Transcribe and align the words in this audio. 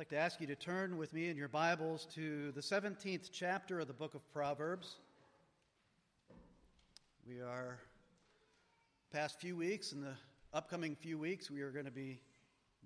like 0.00 0.08
to 0.08 0.16
ask 0.16 0.40
you 0.40 0.46
to 0.46 0.56
turn 0.56 0.96
with 0.96 1.12
me 1.12 1.28
in 1.28 1.36
your 1.36 1.46
Bibles 1.46 2.06
to 2.14 2.52
the 2.52 2.62
17th 2.62 3.28
chapter 3.30 3.80
of 3.80 3.86
the 3.86 3.92
book 3.92 4.14
of 4.14 4.26
Proverbs. 4.32 4.96
We 7.28 7.42
are 7.42 7.78
past 9.12 9.38
few 9.38 9.58
weeks, 9.58 9.92
in 9.92 10.00
the 10.00 10.14
upcoming 10.54 10.96
few 10.96 11.18
weeks, 11.18 11.50
we 11.50 11.60
are 11.60 11.70
going 11.70 11.84
to 11.84 11.90
be 11.90 12.22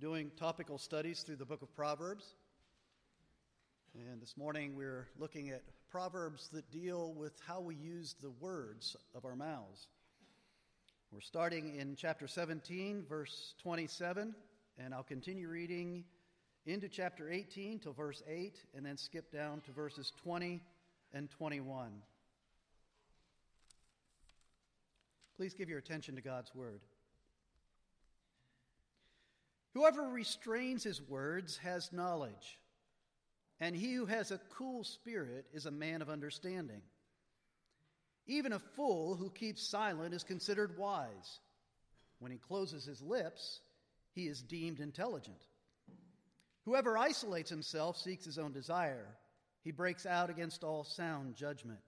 doing 0.01 0.33
topical 0.37 0.77
studies 0.77 1.23
through 1.23 1.37
the 1.37 1.45
book 1.45 1.63
of 1.63 1.73
Proverbs. 1.77 2.35
And 3.95 4.21
this 4.21 4.37
morning 4.37 4.75
we're 4.75 5.07
looking 5.17 5.51
at 5.51 5.63
proverbs 5.89 6.49
that 6.49 6.69
deal 6.73 7.15
with 7.15 7.41
how 7.47 7.61
we 7.61 7.77
use 7.77 8.17
the 8.21 8.33
words 8.41 8.97
of 9.15 9.25
our 9.25 9.37
mouths. 9.37 9.87
We're 11.13 11.21
starting 11.21 11.77
in 11.77 11.95
chapter 11.95 12.27
17, 12.27 13.05
verse 13.09 13.55
27, 13.63 14.35
and 14.79 14.93
I'll 14.93 15.05
continue 15.05 15.49
reading 15.49 16.03
into 16.67 16.89
chapter 16.89 17.31
18 17.31 17.81
till 17.81 17.93
verse 17.93 18.23
8, 18.29 18.59
and 18.75 18.85
then 18.85 18.97
skip 18.97 19.31
down 19.31 19.61
to 19.63 19.73
verses 19.73 20.13
20 20.23 20.63
and 21.13 21.31
21. 21.31 21.93
Please 25.37 25.55
give 25.55 25.69
your 25.69 25.79
attention 25.79 26.15
to 26.15 26.23
God's 26.23 26.55
word. 26.55 26.81
Whoever 29.75 30.03
restrains 30.03 30.85
his 30.85 31.03
words 31.03 31.59
has 31.59 31.93
knowledge, 31.93 32.59
and 33.61 33.75
he 33.75 33.93
who 33.95 34.07
has 34.07 34.31
a 34.31 34.41
cool 34.57 34.85
spirit 34.85 35.47
is 35.53 35.67
a 35.67 35.71
man 35.71 36.01
of 36.01 36.09
understanding. 36.09 36.81
Even 38.27 38.53
a 38.53 38.59
fool 38.59 39.17
who 39.17 39.31
keeps 39.31 39.69
silent 39.69 40.15
is 40.15 40.23
considered 40.23 40.79
wise. 40.79 41.41
When 42.21 42.33
he 42.33 42.39
closes 42.39 42.85
his 42.85 43.03
lips, 43.03 43.61
he 44.13 44.29
is 44.29 44.41
deemed 44.41 44.81
intelligent. 44.81 45.43
Whoever 46.65 46.97
isolates 46.97 47.51
himself 47.51 47.97
seeks 47.97 48.25
his 48.25 48.39
own 48.39 48.53
desire. 48.53 49.07
He 49.63 49.71
breaks 49.71 50.07
out 50.07 50.31
against 50.31 50.65
all 50.65 50.85
sound 50.85 51.37
judgment. 51.37 51.81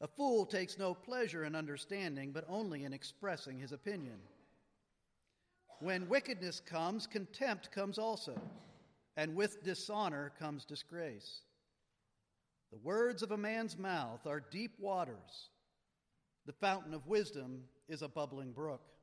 A 0.00 0.06
fool 0.06 0.44
takes 0.44 0.78
no 0.78 0.94
pleasure 0.94 1.44
in 1.44 1.54
understanding, 1.54 2.32
but 2.32 2.44
only 2.48 2.84
in 2.84 2.92
expressing 2.92 3.58
his 3.58 3.72
opinion. 3.72 4.18
When 5.80 6.08
wickedness 6.08 6.60
comes, 6.60 7.06
contempt 7.06 7.70
comes 7.72 7.98
also, 7.98 8.40
and 9.16 9.34
with 9.34 9.62
dishonor 9.62 10.32
comes 10.38 10.64
disgrace. 10.64 11.40
The 12.70 12.78
words 12.78 13.22
of 13.22 13.30
a 13.30 13.36
man's 13.36 13.78
mouth 13.78 14.26
are 14.26 14.40
deep 14.40 14.72
waters. 14.78 15.50
The 16.46 16.52
fountain 16.52 16.92
of 16.92 17.06
wisdom 17.06 17.64
is 17.88 18.02
a 18.02 18.08
bubbling 18.08 18.52
brook. 18.52 18.93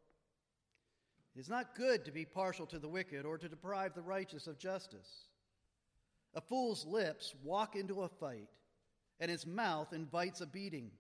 It 1.36 1.40
is 1.40 1.50
not 1.50 1.76
good 1.76 2.06
to 2.06 2.12
be 2.12 2.26
partial 2.26 2.66
to 2.68 2.80
the 2.80 2.90
wicked 2.90 3.26
or 3.26 3.38
to 3.38 3.50
deprive 3.50 3.94
the 3.94 4.02
righteous 4.02 4.48
of 4.48 4.58
justice. 4.58 5.28
A 6.34 6.42
fool's 6.42 6.86
lips 6.86 7.34
walk 7.44 7.76
into 7.76 8.02
a 8.02 8.10
fight, 8.10 8.50
and 9.20 9.32
his 9.32 9.46
mouth 9.46 9.94
invites 9.94 10.42
a 10.42 10.46
beating. 10.46 10.92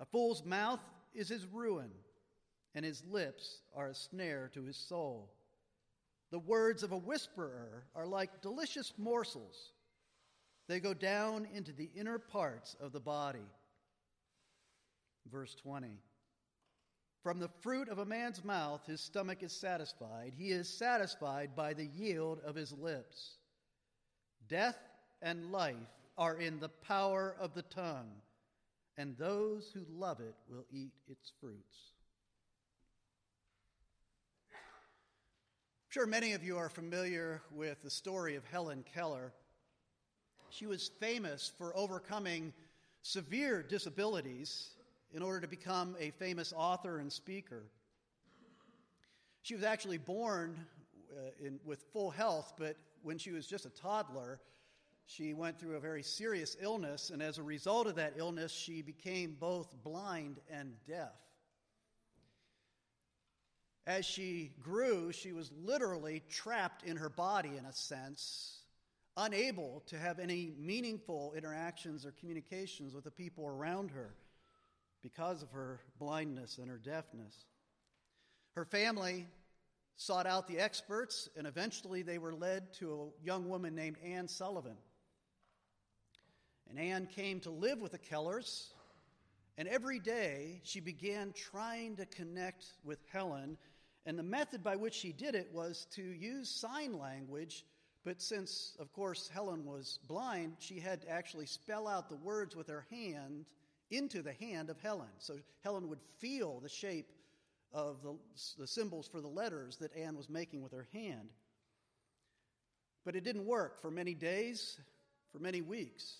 A 0.00 0.04
fool's 0.04 0.44
mouth 0.44 0.80
is 1.14 1.28
his 1.28 1.46
ruin, 1.46 1.90
and 2.74 2.84
his 2.84 3.02
lips 3.04 3.60
are 3.74 3.88
a 3.88 3.94
snare 3.94 4.50
to 4.54 4.64
his 4.64 4.76
soul. 4.76 5.32
The 6.30 6.38
words 6.38 6.82
of 6.82 6.92
a 6.92 6.98
whisperer 6.98 7.84
are 7.94 8.06
like 8.06 8.42
delicious 8.42 8.92
morsels 8.98 9.72
they 10.68 10.80
go 10.80 10.94
down 10.94 11.46
into 11.54 11.72
the 11.72 11.90
inner 11.94 12.18
parts 12.18 12.76
of 12.80 12.92
the 12.92 13.00
body. 13.00 13.46
Verse 15.30 15.54
20. 15.54 15.98
From 17.22 17.38
the 17.40 17.50
fruit 17.60 17.88
of 17.88 17.98
a 17.98 18.04
man's 18.04 18.44
mouth, 18.44 18.86
his 18.86 19.00
stomach 19.00 19.42
is 19.42 19.52
satisfied. 19.52 20.32
He 20.36 20.50
is 20.50 20.68
satisfied 20.68 21.56
by 21.56 21.74
the 21.74 21.86
yield 21.86 22.40
of 22.44 22.54
his 22.54 22.72
lips. 22.72 23.38
Death 24.48 24.78
and 25.22 25.50
life 25.50 25.74
are 26.16 26.36
in 26.36 26.60
the 26.60 26.68
power 26.68 27.34
of 27.40 27.52
the 27.52 27.62
tongue, 27.62 28.10
and 28.96 29.16
those 29.16 29.70
who 29.74 29.84
love 29.90 30.20
it 30.20 30.36
will 30.48 30.64
eat 30.70 30.92
its 31.08 31.32
fruits. 31.40 31.92
I'm 34.52 35.90
sure 35.90 36.06
many 36.06 36.32
of 36.32 36.44
you 36.44 36.58
are 36.58 36.68
familiar 36.68 37.42
with 37.50 37.82
the 37.82 37.90
story 37.90 38.36
of 38.36 38.44
Helen 38.44 38.84
Keller. 38.94 39.32
She 40.50 40.66
was 40.66 40.90
famous 41.00 41.50
for 41.58 41.76
overcoming 41.76 42.52
severe 43.02 43.62
disabilities 43.62 44.75
in 45.16 45.22
order 45.22 45.40
to 45.40 45.48
become 45.48 45.96
a 45.98 46.10
famous 46.10 46.52
author 46.54 46.98
and 46.98 47.10
speaker. 47.10 47.62
She 49.40 49.54
was 49.54 49.64
actually 49.64 49.96
born 49.96 50.66
uh, 51.10 51.46
in, 51.46 51.58
with 51.64 51.82
full 51.94 52.10
health, 52.10 52.52
but 52.58 52.76
when 53.02 53.16
she 53.16 53.30
was 53.30 53.46
just 53.46 53.64
a 53.64 53.70
toddler, 53.70 54.38
she 55.06 55.32
went 55.32 55.58
through 55.58 55.76
a 55.76 55.80
very 55.80 56.02
serious 56.02 56.54
illness, 56.60 57.08
and 57.08 57.22
as 57.22 57.38
a 57.38 57.42
result 57.42 57.86
of 57.86 57.94
that 57.94 58.12
illness, 58.18 58.52
she 58.52 58.82
became 58.82 59.38
both 59.40 59.74
blind 59.82 60.36
and 60.50 60.74
deaf. 60.86 61.14
As 63.86 64.04
she 64.04 64.50
grew, 64.62 65.12
she 65.12 65.32
was 65.32 65.50
literally 65.64 66.24
trapped 66.28 66.82
in 66.82 66.98
her 66.98 67.08
body, 67.08 67.52
in 67.56 67.64
a 67.64 67.72
sense, 67.72 68.58
unable 69.16 69.82
to 69.86 69.96
have 69.96 70.18
any 70.18 70.52
meaningful 70.58 71.32
interactions 71.34 72.04
or 72.04 72.10
communications 72.10 72.94
with 72.94 73.04
the 73.04 73.10
people 73.10 73.46
around 73.46 73.92
her 73.92 74.10
because 75.02 75.42
of 75.42 75.50
her 75.50 75.80
blindness 75.98 76.58
and 76.58 76.70
her 76.70 76.78
deafness. 76.78 77.34
Her 78.54 78.64
family 78.64 79.26
sought 79.96 80.26
out 80.26 80.48
the 80.48 80.58
experts, 80.58 81.28
and 81.36 81.46
eventually 81.46 82.02
they 82.02 82.18
were 82.18 82.34
led 82.34 82.72
to 82.74 82.92
a 82.92 83.24
young 83.24 83.48
woman 83.48 83.74
named 83.74 83.96
Anne 84.04 84.28
Sullivan. 84.28 84.76
And 86.68 86.78
Anne 86.78 87.06
came 87.06 87.40
to 87.40 87.50
live 87.50 87.80
with 87.80 87.92
the 87.92 87.98
Kellers, 87.98 88.72
and 89.56 89.68
every 89.68 90.00
day 90.00 90.60
she 90.64 90.80
began 90.80 91.32
trying 91.32 91.96
to 91.96 92.06
connect 92.06 92.64
with 92.84 92.98
Helen. 93.12 93.56
And 94.04 94.18
the 94.18 94.22
method 94.22 94.62
by 94.62 94.76
which 94.76 94.94
she 94.94 95.12
did 95.12 95.34
it 95.34 95.50
was 95.52 95.86
to 95.92 96.02
use 96.02 96.48
sign 96.48 96.98
language 96.98 97.64
but 98.06 98.22
since, 98.22 98.76
of 98.78 98.92
course, 98.92 99.28
Helen 99.28 99.66
was 99.66 99.98
blind, 100.06 100.54
she 100.60 100.78
had 100.78 101.02
to 101.02 101.10
actually 101.10 101.46
spell 101.46 101.88
out 101.88 102.08
the 102.08 102.14
words 102.14 102.54
with 102.54 102.68
her 102.68 102.86
hand 102.88 103.46
into 103.90 104.22
the 104.22 104.32
hand 104.32 104.70
of 104.70 104.78
Helen. 104.80 105.08
So 105.18 105.36
Helen 105.62 105.88
would 105.88 106.00
feel 106.18 106.60
the 106.60 106.68
shape 106.68 107.10
of 107.72 108.02
the, 108.02 108.16
the 108.58 108.66
symbols 108.66 109.08
for 109.08 109.20
the 109.20 109.28
letters 109.28 109.76
that 109.78 109.94
Anne 109.96 110.16
was 110.16 110.28
making 110.28 110.62
with 110.62 110.72
her 110.72 110.88
hand. 110.92 111.28
But 113.04 113.16
it 113.16 113.24
didn't 113.24 113.46
work 113.46 113.80
for 113.80 113.90
many 113.90 114.14
days, 114.14 114.78
for 115.30 115.38
many 115.38 115.60
weeks. 115.60 116.16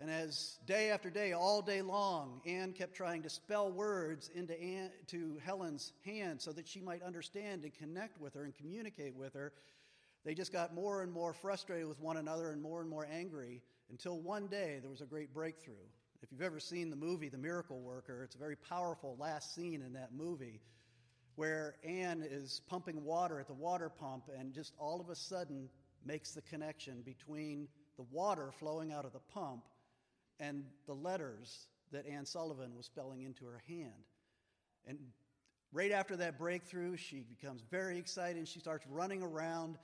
And 0.00 0.10
as 0.10 0.58
day 0.66 0.90
after 0.90 1.08
day, 1.08 1.32
all 1.32 1.62
day 1.62 1.80
long, 1.80 2.40
Anne 2.44 2.72
kept 2.72 2.94
trying 2.94 3.22
to 3.22 3.30
spell 3.30 3.70
words 3.70 4.30
into 4.34 4.60
Anne, 4.60 4.90
to 5.08 5.40
Helen's 5.44 5.92
hand 6.04 6.40
so 6.40 6.52
that 6.52 6.66
she 6.66 6.80
might 6.80 7.02
understand 7.02 7.62
and 7.62 7.72
connect 7.72 8.20
with 8.20 8.34
her 8.34 8.44
and 8.44 8.54
communicate 8.54 9.14
with 9.14 9.34
her. 9.34 9.52
They 10.24 10.34
just 10.34 10.52
got 10.52 10.74
more 10.74 11.02
and 11.02 11.12
more 11.12 11.32
frustrated 11.32 11.86
with 11.86 12.00
one 12.00 12.16
another 12.16 12.50
and 12.50 12.60
more 12.60 12.80
and 12.80 12.90
more 12.90 13.06
angry 13.10 13.62
until 13.90 14.18
one 14.18 14.46
day 14.48 14.78
there 14.80 14.90
was 14.90 15.00
a 15.00 15.06
great 15.06 15.32
breakthrough. 15.32 15.74
If 16.24 16.32
you've 16.32 16.40
ever 16.40 16.58
seen 16.58 16.88
the 16.88 16.96
movie 16.96 17.28
The 17.28 17.36
Miracle 17.36 17.78
Worker, 17.80 18.22
it's 18.24 18.34
a 18.34 18.38
very 18.38 18.56
powerful 18.56 19.14
last 19.20 19.54
scene 19.54 19.82
in 19.82 19.92
that 19.92 20.14
movie 20.14 20.62
where 21.34 21.74
Anne 21.84 22.24
is 22.26 22.62
pumping 22.66 23.04
water 23.04 23.38
at 23.40 23.46
the 23.46 23.52
water 23.52 23.90
pump 23.90 24.30
and 24.34 24.54
just 24.54 24.72
all 24.78 25.02
of 25.02 25.10
a 25.10 25.14
sudden 25.14 25.68
makes 26.02 26.32
the 26.32 26.40
connection 26.40 27.02
between 27.02 27.68
the 27.98 28.06
water 28.10 28.50
flowing 28.58 28.90
out 28.90 29.04
of 29.04 29.12
the 29.12 29.18
pump 29.18 29.64
and 30.40 30.64
the 30.86 30.94
letters 30.94 31.68
that 31.92 32.06
Anne 32.06 32.24
Sullivan 32.24 32.74
was 32.74 32.86
spelling 32.86 33.20
into 33.20 33.44
her 33.44 33.62
hand. 33.68 34.08
And 34.86 34.98
right 35.74 35.92
after 35.92 36.16
that 36.16 36.38
breakthrough, 36.38 36.96
she 36.96 37.20
becomes 37.20 37.60
very 37.70 37.98
excited 37.98 38.38
and 38.38 38.48
she 38.48 38.60
starts 38.60 38.86
running 38.88 39.22
around 39.22 39.76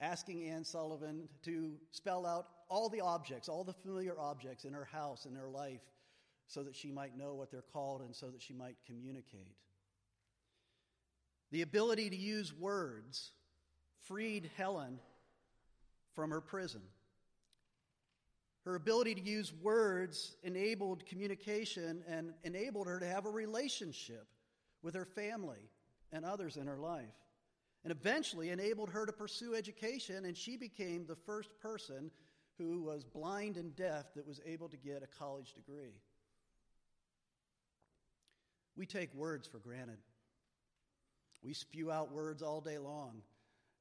asking 0.00 0.48
Anne 0.48 0.64
Sullivan 0.64 1.28
to 1.44 1.72
spell 1.90 2.24
out 2.24 2.46
all 2.68 2.88
the 2.88 3.00
objects, 3.00 3.48
all 3.48 3.64
the 3.64 3.72
familiar 3.72 4.18
objects 4.18 4.64
in 4.64 4.72
her 4.72 4.84
house, 4.84 5.26
in 5.26 5.34
her 5.34 5.48
life, 5.48 5.80
so 6.46 6.62
that 6.62 6.76
she 6.76 6.90
might 6.90 7.16
know 7.16 7.34
what 7.34 7.50
they're 7.50 7.62
called 7.72 8.00
and 8.00 8.14
so 8.14 8.30
that 8.30 8.40
she 8.40 8.54
might 8.54 8.76
communicate. 8.86 9.54
The 11.50 11.62
ability 11.62 12.10
to 12.10 12.16
use 12.16 12.54
words 12.54 13.32
freed 14.06 14.50
Helen 14.56 14.98
from 16.14 16.30
her 16.30 16.40
prison. 16.40 16.82
Her 18.64 18.74
ability 18.74 19.14
to 19.14 19.22
use 19.22 19.52
words 19.62 20.36
enabled 20.42 21.06
communication 21.06 22.02
and 22.06 22.34
enabled 22.44 22.86
her 22.86 23.00
to 23.00 23.06
have 23.06 23.24
a 23.24 23.30
relationship 23.30 24.26
with 24.82 24.94
her 24.94 25.06
family 25.06 25.70
and 26.12 26.24
others 26.24 26.56
in 26.56 26.66
her 26.66 26.78
life 26.78 27.14
and 27.84 27.92
eventually 27.92 28.50
enabled 28.50 28.90
her 28.90 29.06
to 29.06 29.12
pursue 29.12 29.54
education, 29.54 30.24
and 30.24 30.36
she 30.36 30.56
became 30.56 31.06
the 31.06 31.16
first 31.16 31.50
person 31.60 32.10
who 32.58 32.82
was 32.82 33.04
blind 33.04 33.56
and 33.56 33.76
deaf 33.76 34.12
that 34.14 34.26
was 34.26 34.40
able 34.44 34.68
to 34.68 34.76
get 34.76 35.02
a 35.02 35.18
college 35.18 35.54
degree. 35.54 36.00
We 38.76 38.84
take 38.86 39.14
words 39.14 39.46
for 39.46 39.58
granted. 39.58 39.98
We 41.42 41.54
spew 41.54 41.90
out 41.92 42.12
words 42.12 42.42
all 42.42 42.60
day 42.60 42.78
long. 42.78 43.22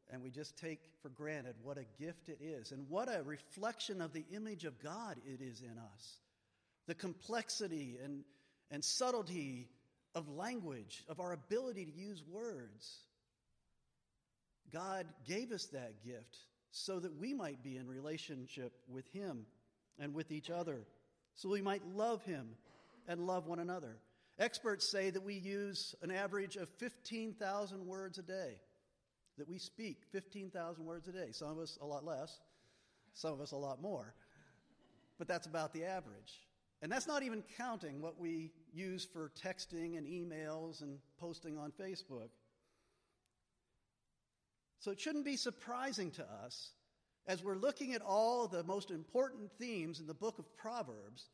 and 0.10 0.22
we 0.22 0.30
just 0.30 0.58
take 0.58 0.80
for 1.02 1.10
granted 1.10 1.56
what 1.62 1.78
a 1.78 1.86
gift 2.02 2.30
it 2.30 2.40
is 2.42 2.72
and 2.72 2.88
what 2.90 3.10
a 3.10 3.24
reflection 3.24 4.02
of 4.02 4.14
the 4.14 4.26
image 4.34 4.64
of 4.66 4.82
God 4.82 5.18
it 5.26 5.42
is 5.42 5.62
in 5.62 5.78
us. 5.78 6.20
The 6.88 6.96
complexity 6.96 7.98
and, 8.04 8.24
and 8.72 8.84
subtlety 8.84 9.68
of 10.16 10.30
language, 10.30 11.04
of 11.10 11.20
our 11.20 11.34
ability 11.34 11.86
to 11.86 11.92
use 11.92 12.24
words. 12.30 13.00
God 14.74 15.06
gave 15.28 15.52
us 15.52 15.66
that 15.68 16.04
gift 16.04 16.38
so 16.72 17.00
that 17.00 17.16
we 17.20 17.34
might 17.34 17.64
be 17.64 17.78
in 17.78 17.88
relationship 17.88 18.74
with 18.88 19.08
Him 19.12 19.46
and 20.00 20.14
with 20.14 20.32
each 20.32 20.50
other, 20.50 20.86
so 21.36 21.50
we 21.50 21.62
might 21.62 21.86
love 21.96 22.24
Him 22.24 22.50
and 23.08 23.26
love 23.26 23.48
one 23.48 23.60
another. 23.60 23.98
Experts 24.40 24.88
say 24.88 25.10
that 25.10 25.24
we 25.24 25.34
use 25.34 25.96
an 26.02 26.12
average 26.12 26.58
of 26.58 26.70
15,000 26.78 27.86
words 27.86 28.18
a 28.20 28.22
day 28.22 28.56
that 29.38 29.48
we 29.48 29.58
speak 29.58 30.04
15,000 30.12 30.86
words 30.86 31.08
a 31.08 31.12
day. 31.12 31.30
Some 31.32 31.50
of 31.50 31.60
us 31.60 31.78
a 31.82 31.86
lot 31.86 32.04
less, 32.04 32.40
some 33.14 33.34
of 33.34 33.42
us 33.42 33.52
a 33.52 33.58
lot 33.58 33.82
more. 33.82 34.14
But 35.18 35.28
that's 35.28 35.48
about 35.48 35.74
the 35.74 35.84
average. 35.84 36.48
And 36.82 36.92
that's 36.92 37.08
not 37.08 37.24
even 37.24 37.44
counting 37.58 38.02
what 38.02 38.20
we 38.20 38.52
use 38.72 39.08
for 39.12 39.32
texting 39.42 39.98
and 39.98 40.06
emails 40.06 40.82
and 40.84 41.00
posting 41.20 41.58
on 41.58 41.72
Facebook. 41.72 42.30
So 44.80 44.92
it 44.92 45.00
shouldn't 45.00 45.26
be 45.26 45.38
surprising 45.38 46.12
to 46.12 46.26
us 46.44 46.72
as 47.28 47.44
we're 47.44 47.56
looking 47.56 47.94
at 47.94 48.02
all 48.02 48.48
the 48.48 48.64
most 48.64 48.92
important 48.92 49.52
themes 49.60 50.00
in 50.00 50.08
the 50.08 50.14
book 50.14 50.40
of 50.40 50.56
Proverbs 50.56 51.30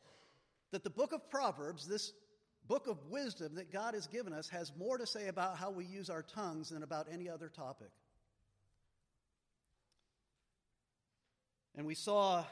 that 0.72 0.84
the 0.84 0.90
book 0.90 1.14
of 1.14 1.30
Proverbs, 1.30 1.88
this 1.88 2.14
book 2.68 2.88
of 2.88 2.98
wisdom 3.10 3.56
that 3.56 3.72
God 3.72 3.94
has 3.94 4.08
given 4.08 4.34
us 4.34 4.50
has 4.50 4.72
more 4.76 4.98
to 4.98 5.06
say 5.06 5.28
about 5.28 5.58
how 5.58 5.70
we 5.70 5.86
use 5.86 6.10
our 6.10 6.24
tongues 6.24 6.70
than 6.70 6.82
about 6.82 7.08
any 7.12 7.30
other 7.30 7.48
topic. 7.48 7.92
And 11.76 11.86
we 11.86 11.96
saw 11.96 12.44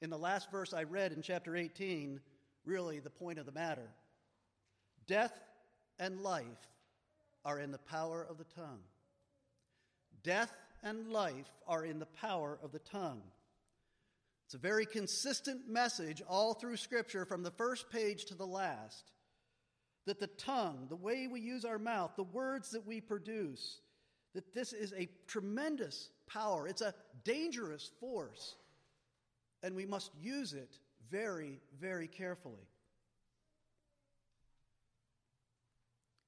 in 0.00 0.10
the 0.10 0.18
last 0.18 0.50
verse 0.50 0.72
I 0.72 0.84
read 0.84 1.12
in 1.12 1.22
chapter 1.22 1.56
18 1.56 2.20
really 2.64 3.00
the 3.00 3.10
point 3.10 3.38
of 3.38 3.46
the 3.46 3.52
matter. 3.52 3.88
Death 5.06 5.32
and 5.98 6.20
life 6.20 6.44
are 7.44 7.58
in 7.58 7.72
the 7.72 7.78
power 7.78 8.24
of 8.28 8.38
the 8.38 8.44
tongue. 8.44 8.80
Death 10.22 10.54
and 10.82 11.08
life 11.12 11.50
are 11.66 11.84
in 11.84 11.98
the 11.98 12.06
power 12.06 12.58
of 12.62 12.72
the 12.72 12.78
tongue. 12.78 13.22
It's 14.46 14.54
a 14.54 14.58
very 14.58 14.86
consistent 14.86 15.68
message 15.68 16.22
all 16.28 16.54
through 16.54 16.76
Scripture 16.76 17.24
from 17.24 17.42
the 17.42 17.52
first 17.52 17.90
page 17.90 18.24
to 18.26 18.34
the 18.34 18.46
last 18.46 19.12
that 20.06 20.18
the 20.18 20.26
tongue, 20.26 20.86
the 20.88 20.96
way 20.96 21.28
we 21.28 21.40
use 21.40 21.64
our 21.64 21.78
mouth, 21.78 22.10
the 22.16 22.24
words 22.24 22.70
that 22.70 22.86
we 22.86 23.00
produce, 23.00 23.80
that 24.34 24.54
this 24.54 24.72
is 24.72 24.92
a 24.94 25.08
tremendous 25.26 26.10
power. 26.26 26.66
It's 26.66 26.82
a 26.82 26.94
dangerous 27.22 27.90
force, 28.00 28.56
and 29.62 29.76
we 29.76 29.86
must 29.86 30.10
use 30.20 30.52
it 30.52 30.78
very, 31.10 31.60
very 31.80 32.08
carefully. 32.08 32.66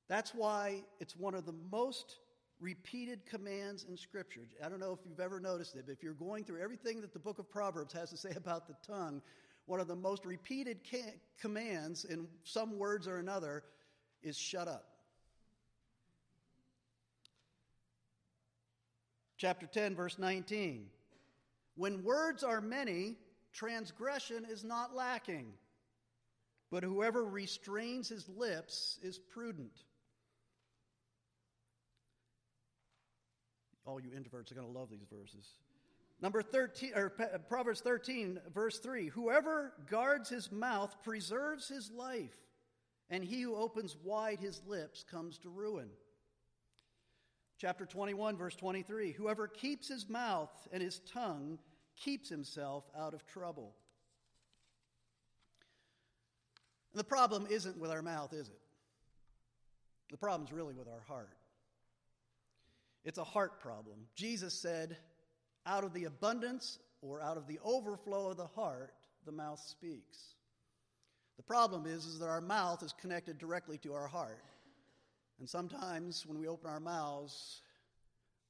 That's 0.09 0.35
why 0.35 0.83
it's 1.01 1.17
one 1.17 1.35
of 1.35 1.47
the 1.47 1.55
most 1.71 2.19
repeated 2.63 3.27
commands 3.27 3.85
in 3.89 3.97
Scripture. 3.97 4.43
I 4.65 4.69
don't 4.69 4.79
know 4.79 4.93
if 4.93 5.01
you've 5.05 5.21
ever 5.21 5.41
noticed 5.41 5.75
it, 5.75 5.85
but 5.87 5.93
if 5.93 6.03
you're 6.03 6.15
going 6.15 6.45
through 6.45 6.63
everything 6.63 7.01
that 7.01 7.13
the 7.13 7.19
book 7.19 7.39
of 7.39 7.51
Proverbs 7.51 7.93
has 7.93 8.11
to 8.11 8.17
say 8.17 8.31
about 8.37 8.69
the 8.69 8.77
tongue, 8.87 9.21
one 9.67 9.81
of 9.81 9.89
the 9.89 9.97
most 9.97 10.25
repeated 10.25 10.79
ca- 10.89 11.19
commands 11.41 12.05
in 12.05 12.27
some 12.45 12.79
words 12.79 13.09
or 13.09 13.19
another 13.19 13.65
is 14.23 14.39
shut 14.39 14.69
up. 14.69 14.85
Chapter 19.37 19.67
10, 19.67 19.97
verse 19.97 20.21
19. 20.21 20.87
When 21.75 22.05
words 22.05 22.45
are 22.45 22.61
many, 22.61 23.17
transgression 23.53 24.47
is 24.49 24.63
not 24.63 24.95
lacking, 24.95 25.53
but 26.71 26.85
whoever 26.85 27.25
restrains 27.25 28.09
his 28.09 28.29
lips 28.29 29.01
is 29.03 29.19
prudent. 29.19 29.73
All 33.85 34.01
you 34.01 34.11
introverts 34.11 34.53
are 34.53 34.55
going 34.55 34.73
to 34.73 34.79
love 34.79 34.91
these 34.91 35.07
verses. 35.11 35.55
Number 36.21 36.41
13, 36.41 36.93
or 36.95 37.13
uh, 37.19 37.39
Proverbs 37.49 37.81
13, 37.81 38.39
verse 38.55 38.79
3 38.79 39.09
Whoever 39.09 39.73
guards 39.91 40.29
his 40.29 40.53
mouth 40.53 40.95
preserves 41.03 41.69
his 41.69 41.91
life, 41.91 42.37
and 43.11 43.25
he 43.25 43.43
who 43.43 43.57
opens 43.57 43.97
wide 44.05 44.39
his 44.39 44.63
lips 44.67 45.05
comes 45.11 45.39
to 45.39 45.49
ruin. 45.49 45.89
Chapter 47.59 47.87
21, 47.87 48.37
verse 48.37 48.55
23 48.55 49.13
Whoever 49.13 49.49
keeps 49.49 49.89
his 49.89 50.09
mouth 50.09 50.51
and 50.73 50.83
his 50.83 51.01
tongue 51.13 51.59
keeps 51.97 52.29
himself 52.29 52.85
out 52.97 53.15
of 53.15 53.27
trouble. 53.27 53.75
The 56.95 57.05
problem 57.05 57.47
isn't 57.51 57.79
with 57.79 57.91
our 57.91 58.03
mouth, 58.03 58.33
is 58.33 58.49
it? 58.49 58.59
The 60.11 60.19
problem's 60.19 60.53
really 60.53 60.75
with 60.75 60.89
our 60.89 61.01
heart. 61.09 61.31
It's 63.05 63.19
a 63.19 63.25
heart 63.25 63.61
problem. 63.61 64.07
Jesus 64.15 64.55
said, 64.55 64.97
out 65.67 65.85
of 65.85 65.93
the 65.93 66.05
abundance 66.05 66.79
or 67.01 67.21
out 67.21 67.37
of 67.37 67.47
the 67.47 67.59
overflow 67.65 68.31
of 68.31 68.37
the 68.37 68.47
heart, 68.47 68.93
the 69.25 69.33
mouth 69.33 69.61
speaks. 69.61 70.35
The 71.37 71.43
problem 71.43 71.87
is, 71.87 72.07
is 72.07 72.19
that 72.21 72.29
our 72.29 72.41
mouth 72.41 72.83
is 72.83 72.93
connected 73.01 73.39
directly 73.39 73.79
to 73.79 73.95
our 73.95 74.07
heart. 74.07 74.45
And 75.41 75.49
sometimes 75.49 76.25
when 76.27 76.39
we 76.39 76.47
open 76.47 76.71
our 76.71 76.81
mouths, 76.81 77.63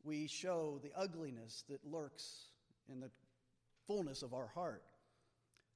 we 0.04 0.26
show 0.26 0.80
the 0.82 0.90
ugliness 0.96 1.64
that 1.68 1.80
lurks 1.84 2.48
in 2.90 3.00
the 3.00 3.10
fullness 3.86 4.22
of 4.22 4.34
our 4.34 4.48
heart. 4.48 4.82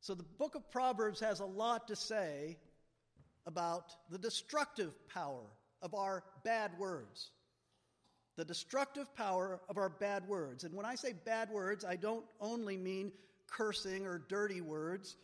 So 0.00 0.14
the 0.14 0.24
book 0.24 0.54
of 0.54 0.70
Proverbs 0.70 1.20
has 1.20 1.40
a 1.40 1.46
lot 1.46 1.88
to 1.88 1.96
say 1.96 2.58
about 3.46 3.94
the 4.10 4.18
destructive 4.18 4.92
power 5.08 5.44
of 5.80 5.94
our 5.94 6.24
bad 6.44 6.72
words 6.78 7.30
the 8.36 8.44
destructive 8.44 9.14
power 9.16 9.60
of 9.68 9.78
our 9.78 9.88
bad 9.88 10.28
words. 10.28 10.64
And 10.64 10.74
when 10.74 10.86
I 10.86 10.94
say 10.94 11.14
bad 11.24 11.50
words, 11.50 11.84
I 11.84 11.96
don't 11.96 12.24
only 12.40 12.76
mean 12.76 13.12
cursing 13.46 14.06
or 14.06 14.22
dirty 14.28 14.60
words. 14.60 15.16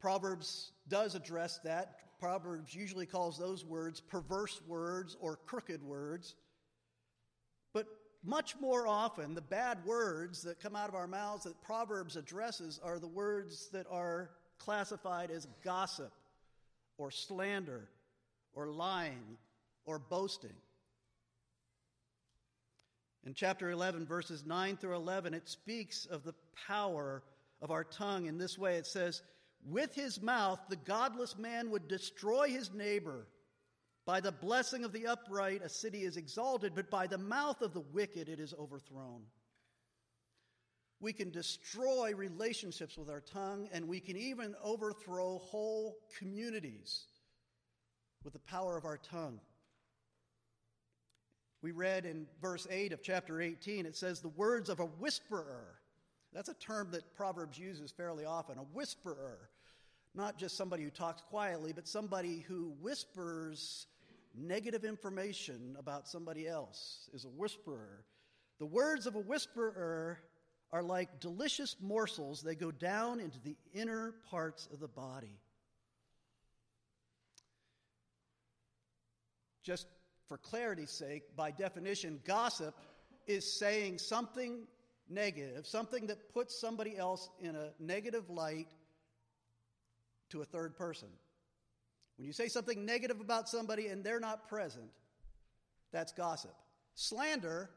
Proverbs 0.00 0.72
does 0.88 1.14
address 1.14 1.60
that. 1.64 1.96
Proverbs 2.18 2.74
usually 2.74 3.06
calls 3.06 3.38
those 3.38 3.64
words 3.64 4.00
perverse 4.00 4.60
words 4.66 5.16
or 5.20 5.36
crooked 5.36 5.82
words. 5.82 6.34
But 7.72 7.86
much 8.24 8.56
more 8.60 8.86
often, 8.86 9.34
the 9.34 9.40
bad 9.40 9.78
words 9.86 10.42
that 10.42 10.60
come 10.60 10.74
out 10.74 10.88
of 10.88 10.94
our 10.94 11.06
mouths 11.06 11.44
that 11.44 11.60
Proverbs 11.62 12.16
addresses 12.16 12.80
are 12.82 12.98
the 12.98 13.08
words 13.08 13.68
that 13.72 13.86
are 13.90 14.30
classified 14.58 15.30
as 15.30 15.46
gossip 15.64 16.12
or 16.98 17.10
slander 17.10 17.88
or 18.54 18.66
lying 18.66 19.38
or 19.86 19.98
boasting. 19.98 20.56
In 23.26 23.34
chapter 23.34 23.70
11, 23.70 24.06
verses 24.06 24.44
9 24.46 24.76
through 24.76 24.96
11, 24.96 25.34
it 25.34 25.48
speaks 25.48 26.06
of 26.06 26.24
the 26.24 26.34
power 26.66 27.22
of 27.60 27.70
our 27.70 27.84
tongue 27.84 28.26
in 28.26 28.38
this 28.38 28.58
way. 28.58 28.76
It 28.76 28.86
says, 28.86 29.22
With 29.64 29.94
his 29.94 30.22
mouth, 30.22 30.60
the 30.68 30.76
godless 30.76 31.36
man 31.36 31.70
would 31.70 31.86
destroy 31.86 32.48
his 32.48 32.72
neighbor. 32.72 33.26
By 34.06 34.20
the 34.20 34.32
blessing 34.32 34.84
of 34.84 34.92
the 34.92 35.06
upright, 35.06 35.62
a 35.62 35.68
city 35.68 36.04
is 36.04 36.16
exalted, 36.16 36.74
but 36.74 36.90
by 36.90 37.06
the 37.06 37.18
mouth 37.18 37.60
of 37.60 37.74
the 37.74 37.84
wicked, 37.92 38.28
it 38.28 38.40
is 38.40 38.54
overthrown. 38.54 39.22
We 40.98 41.12
can 41.12 41.30
destroy 41.30 42.14
relationships 42.14 42.96
with 42.96 43.10
our 43.10 43.20
tongue, 43.20 43.68
and 43.72 43.86
we 43.86 44.00
can 44.00 44.16
even 44.16 44.54
overthrow 44.62 45.38
whole 45.38 45.98
communities 46.18 47.04
with 48.24 48.32
the 48.32 48.38
power 48.40 48.76
of 48.76 48.84
our 48.84 48.98
tongue. 48.98 49.40
We 51.62 51.72
read 51.72 52.06
in 52.06 52.26
verse 52.40 52.66
8 52.70 52.92
of 52.92 53.02
chapter 53.02 53.40
18, 53.40 53.84
it 53.84 53.96
says, 53.96 54.20
the 54.20 54.28
words 54.28 54.68
of 54.70 54.80
a 54.80 54.86
whisperer. 54.86 55.78
That's 56.32 56.48
a 56.48 56.54
term 56.54 56.90
that 56.92 57.14
Proverbs 57.14 57.58
uses 57.58 57.90
fairly 57.90 58.24
often 58.24 58.58
a 58.58 58.62
whisperer. 58.62 59.50
Not 60.14 60.38
just 60.38 60.56
somebody 60.56 60.84
who 60.84 60.90
talks 60.90 61.22
quietly, 61.22 61.72
but 61.72 61.86
somebody 61.86 62.40
who 62.40 62.72
whispers 62.80 63.86
negative 64.34 64.84
information 64.84 65.76
about 65.78 66.08
somebody 66.08 66.48
else 66.48 67.10
is 67.12 67.24
a 67.24 67.28
whisperer. 67.28 68.04
The 68.58 68.66
words 68.66 69.06
of 69.06 69.14
a 69.14 69.20
whisperer 69.20 70.18
are 70.72 70.82
like 70.82 71.20
delicious 71.20 71.76
morsels, 71.80 72.42
they 72.42 72.54
go 72.54 72.70
down 72.70 73.20
into 73.20 73.40
the 73.40 73.56
inner 73.74 74.14
parts 74.30 74.68
of 74.72 74.80
the 74.80 74.88
body. 74.88 75.40
Just 79.62 79.86
for 80.30 80.38
clarity's 80.38 80.92
sake, 80.92 81.24
by 81.34 81.50
definition, 81.50 82.20
gossip 82.24 82.76
is 83.26 83.52
saying 83.58 83.98
something 83.98 84.60
negative, 85.08 85.66
something 85.66 86.06
that 86.06 86.32
puts 86.32 86.60
somebody 86.60 86.96
else 86.96 87.28
in 87.40 87.56
a 87.56 87.72
negative 87.80 88.30
light 88.30 88.68
to 90.28 90.40
a 90.40 90.44
third 90.44 90.76
person. 90.76 91.08
When 92.16 92.28
you 92.28 92.32
say 92.32 92.46
something 92.46 92.86
negative 92.86 93.20
about 93.20 93.48
somebody 93.48 93.88
and 93.88 94.04
they're 94.04 94.20
not 94.20 94.48
present, 94.48 94.92
that's 95.92 96.12
gossip. 96.12 96.54
Slander 96.94 97.68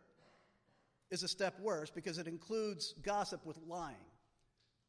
is 1.10 1.24
a 1.24 1.28
step 1.28 1.60
worse 1.60 1.90
because 1.90 2.20
it 2.20 2.28
includes 2.28 2.94
gossip 3.02 3.44
with 3.48 3.58
lying. 3.68 3.96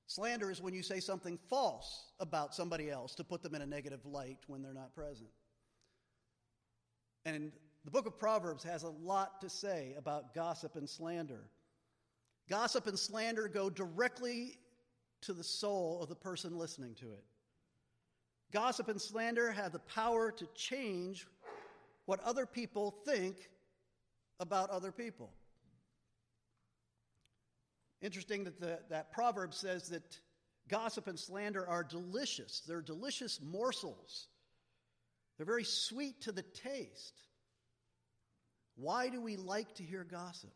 Slander 0.07 0.51
is 0.51 0.61
when 0.61 0.75
you 0.75 0.83
say 0.83 1.01
something 1.01 1.39
false 1.49 2.13
about 2.21 2.55
somebody 2.55 2.91
else 2.91 3.15
to 3.15 3.25
put 3.25 3.43
them 3.43 3.55
in 3.55 3.63
a 3.63 3.67
negative 3.67 4.05
light 4.05 4.41
when 4.49 4.61
they're 4.61 4.75
not 4.75 4.95
present. 4.95 5.31
And 7.25 7.53
the 7.85 7.91
book 7.91 8.07
of 8.07 8.19
Proverbs 8.19 8.65
has 8.65 8.83
a 8.83 8.89
lot 8.89 9.41
to 9.41 9.49
say 9.49 9.95
about 9.97 10.35
gossip 10.35 10.77
and 10.77 10.89
slander. 10.89 11.49
Gossip 12.49 12.87
and 12.87 12.99
slander 12.99 13.49
go 13.49 13.71
directly 13.71 14.59
to 15.23 15.33
the 15.33 15.45
soul 15.45 16.03
of 16.03 16.09
the 16.09 16.15
person 16.15 16.59
listening 16.59 16.95
to 16.97 17.13
it. 17.13 17.25
Gossip 18.53 18.89
and 18.89 19.01
slander 19.01 19.51
have 19.51 19.73
the 19.73 19.79
power 19.81 20.31
to 20.31 20.47
change 20.55 21.27
what 22.07 22.21
other 22.21 22.47
people 22.47 22.95
think 23.05 23.49
about 24.39 24.71
other 24.71 24.93
people. 24.93 25.33
Interesting 28.03 28.45
that 28.45 28.61
the, 28.61 28.81
that 28.91 29.11
proverb 29.13 29.55
says 29.55 29.89
that 29.89 30.21
gossip 30.69 31.07
and 31.07 31.19
slander 31.19 31.67
are 31.67 31.83
delicious. 31.83 32.63
They're 32.67 32.83
delicious 32.83 33.41
morsels. 33.43 34.29
They're 35.37 35.47
very 35.47 35.65
sweet 35.65 36.23
to 36.23 36.33
the 36.33 36.43
taste. 36.43 37.21
Why 38.77 39.09
do 39.09 39.21
we 39.21 39.37
like 39.37 39.75
to 39.77 39.83
hear 39.83 40.05
gossip? 40.05 40.55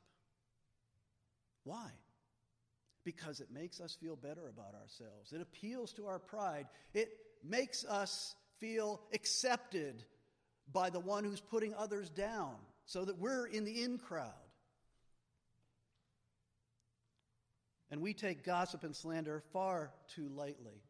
Why? 1.64 1.90
Because 3.04 3.40
it 3.40 3.50
makes 3.50 3.80
us 3.80 3.97
feel 4.00 4.16
better 4.16 4.49
about 4.49 4.75
ourselves. 4.75 5.32
It 5.32 5.40
appeals 5.40 5.92
to 5.94 6.06
our 6.06 6.18
pride. 6.18 6.66
It 6.94 7.11
makes 7.44 7.85
us 7.85 8.35
feel 8.58 9.00
accepted 9.12 10.04
by 10.73 10.90
the 10.90 11.00
one 11.00 11.25
who's 11.25 11.40
putting 11.40 11.75
others 11.75 12.11
down 12.11 12.54
so 12.85 13.04
that 13.04 13.18
we're 13.18 13.47
in 13.47 13.64
the 13.64 13.82
in 13.82 13.99
crowd. 13.99 14.32
And 17.90 18.02
we 18.02 18.12
take 18.12 18.44
gossip 18.44 18.85
and 18.85 18.94
slander 18.94 19.42
far 19.52 19.92
too 20.14 20.28
lightly. 20.28 20.82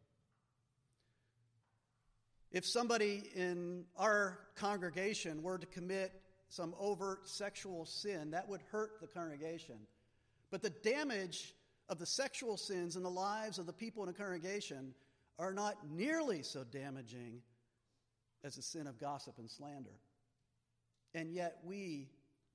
If 2.51 2.65
somebody 2.65 3.29
in 3.35 3.85
our 3.97 4.39
congregation 4.55 5.43
were 5.43 5.57
to 5.57 5.67
commit 5.67 6.11
some 6.49 6.73
overt 6.79 7.27
sexual 7.27 7.85
sin, 7.85 8.31
that 8.31 8.49
would 8.49 8.61
hurt 8.71 8.99
the 9.01 9.07
congregation. 9.07 9.75
But 10.49 10.63
the 10.63 10.71
damage 10.71 11.53
of 11.89 11.99
the 11.99 12.07
sexual 12.07 12.57
sins 12.57 12.95
in 12.95 13.03
the 13.03 13.09
lives 13.09 13.59
of 13.59 13.67
the 13.67 13.73
people 13.73 14.01
in 14.03 14.09
a 14.09 14.13
congregation 14.13 14.93
are 15.37 15.53
not 15.53 15.75
nearly 15.89 16.41
so 16.41 16.63
damaging 16.63 17.41
as 18.43 18.55
the 18.55 18.61
sin 18.61 18.87
of 18.87 18.99
gossip 18.99 19.37
and 19.37 19.49
slander. 19.49 19.99
And 21.13 21.31
yet 21.31 21.59
we 21.63 22.09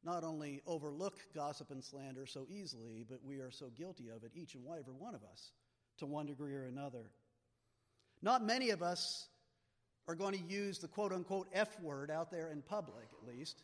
not 0.04 0.24
only 0.24 0.60
overlook 0.66 1.18
gossip 1.34 1.70
and 1.70 1.82
slander 1.82 2.26
so 2.26 2.46
easily, 2.50 3.04
but 3.08 3.20
we 3.24 3.36
are 3.36 3.50
so 3.50 3.70
guilty 3.76 4.08
of 4.08 4.24
it, 4.24 4.32
each 4.34 4.54
and 4.54 4.64
every 4.66 4.92
one 4.92 5.14
of 5.14 5.22
us, 5.24 5.52
to 5.98 6.06
one 6.06 6.26
degree 6.26 6.54
or 6.54 6.66
another. 6.66 7.10
Not 8.22 8.44
many 8.44 8.70
of 8.70 8.82
us 8.82 9.28
are 10.06 10.14
going 10.14 10.34
to 10.34 10.54
use 10.54 10.78
the 10.78 10.88
quote 10.88 11.12
unquote 11.12 11.48
F 11.52 11.80
word 11.80 12.10
out 12.10 12.30
there 12.30 12.50
in 12.50 12.62
public, 12.62 13.06
at 13.22 13.28
least, 13.28 13.62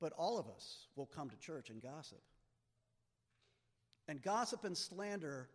but 0.00 0.12
all 0.16 0.38
of 0.38 0.48
us 0.48 0.86
will 0.96 1.06
come 1.06 1.30
to 1.30 1.36
church 1.36 1.70
and 1.70 1.82
gossip. 1.82 2.22
And 4.08 4.22
gossip 4.22 4.64
and 4.64 4.76
slander 4.76 5.48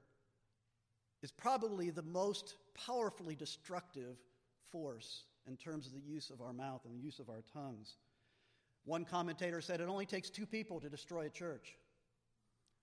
is 1.22 1.32
probably 1.32 1.90
the 1.90 2.04
most 2.04 2.56
powerfully 2.74 3.36
destructive 3.36 4.18
force 4.72 5.24
in 5.48 5.58
terms 5.58 5.88
of 5.88 5.94
the 5.94 6.00
use 6.00 6.30
of 6.30 6.42
our 6.42 6.54
mouth 6.54 6.82
and 6.86 6.94
the 6.94 7.04
use 7.04 7.20
of 7.20 7.30
our 7.30 7.44
tongues. 7.54 7.98
One 8.86 9.04
commentator 9.04 9.60
said 9.62 9.82
it 9.82 9.90
only 9.90 10.06
takes 10.06 10.30
two 10.30 10.46
people 10.46 10.80
to 10.80 10.90
destroy 10.90 11.26
a 11.26 11.30
church 11.30 11.76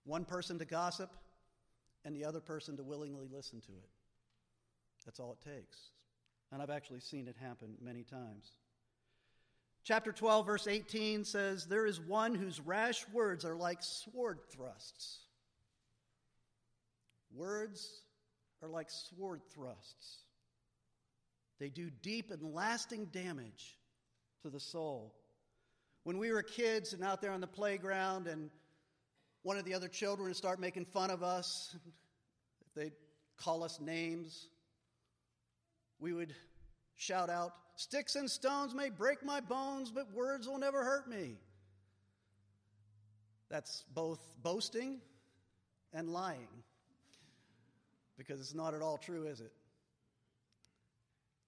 one 0.05 0.27
person 0.27 0.59
to 0.59 0.67
gossip, 0.67 1.11
and 2.05 2.15
the 2.15 2.25
other 2.25 2.41
person 2.41 2.77
to 2.77 2.83
willingly 2.83 3.27
listen 3.33 3.61
to 3.63 3.73
it. 3.73 3.89
That's 5.05 5.19
all 5.19 5.33
it 5.33 5.43
takes. 5.43 5.91
And 6.55 6.63
I've 6.63 6.71
actually 6.71 7.01
seen 7.01 7.27
it 7.27 7.35
happen 7.43 7.75
many 7.83 8.05
times. 8.05 8.53
Chapter 9.83 10.13
12, 10.13 10.47
verse 10.47 10.69
18 10.69 11.25
says, 11.25 11.67
There 11.67 11.85
is 11.85 12.01
one 12.01 12.33
whose 12.33 12.61
rash 12.61 13.05
words 13.13 13.45
are 13.45 13.57
like 13.57 13.79
sword 13.83 14.39
thrusts. 14.53 15.19
Words 17.35 18.03
are 18.63 18.69
like 18.69 18.89
sword 18.89 19.41
thrusts, 19.53 20.19
they 21.59 21.71
do 21.71 21.91
deep 22.03 22.31
and 22.31 22.55
lasting 22.55 23.07
damage 23.07 23.77
to 24.43 24.49
the 24.49 24.61
soul. 24.61 25.13
When 26.05 26.19
we 26.19 26.31
were 26.31 26.43
kids 26.45 26.93
and 26.93 27.03
out 27.03 27.21
there 27.21 27.33
on 27.33 27.41
the 27.41 27.49
playground, 27.49 28.29
and 28.29 28.49
one 29.43 29.59
of 29.59 29.65
the 29.65 29.75
other 29.75 29.89
children 29.89 30.29
would 30.29 30.37
start 30.37 30.61
making 30.61 30.85
fun 30.85 31.11
of 31.11 31.25
us, 31.25 31.75
if 32.65 32.75
they'd 32.77 32.93
call 33.37 33.65
us 33.65 33.81
names, 33.81 34.51
we 35.99 36.13
would 36.13 36.35
shout 36.97 37.31
out, 37.31 37.53
Sticks 37.77 38.15
and 38.15 38.31
stones 38.31 38.73
may 38.73 38.89
break 38.89 39.25
my 39.25 39.41
bones, 39.41 39.91
but 39.91 40.13
words 40.15 40.47
will 40.47 40.59
never 40.59 40.85
hurt 40.85 41.09
me. 41.09 41.39
That's 43.51 43.85
both 43.93 44.21
boasting 44.43 45.01
and 45.93 46.09
lying, 46.09 46.49
because 48.17 48.41
it's 48.41 48.55
not 48.55 48.75
at 48.75 48.83
all 48.83 48.97
true, 48.97 49.27
is 49.27 49.41
it? 49.41 49.53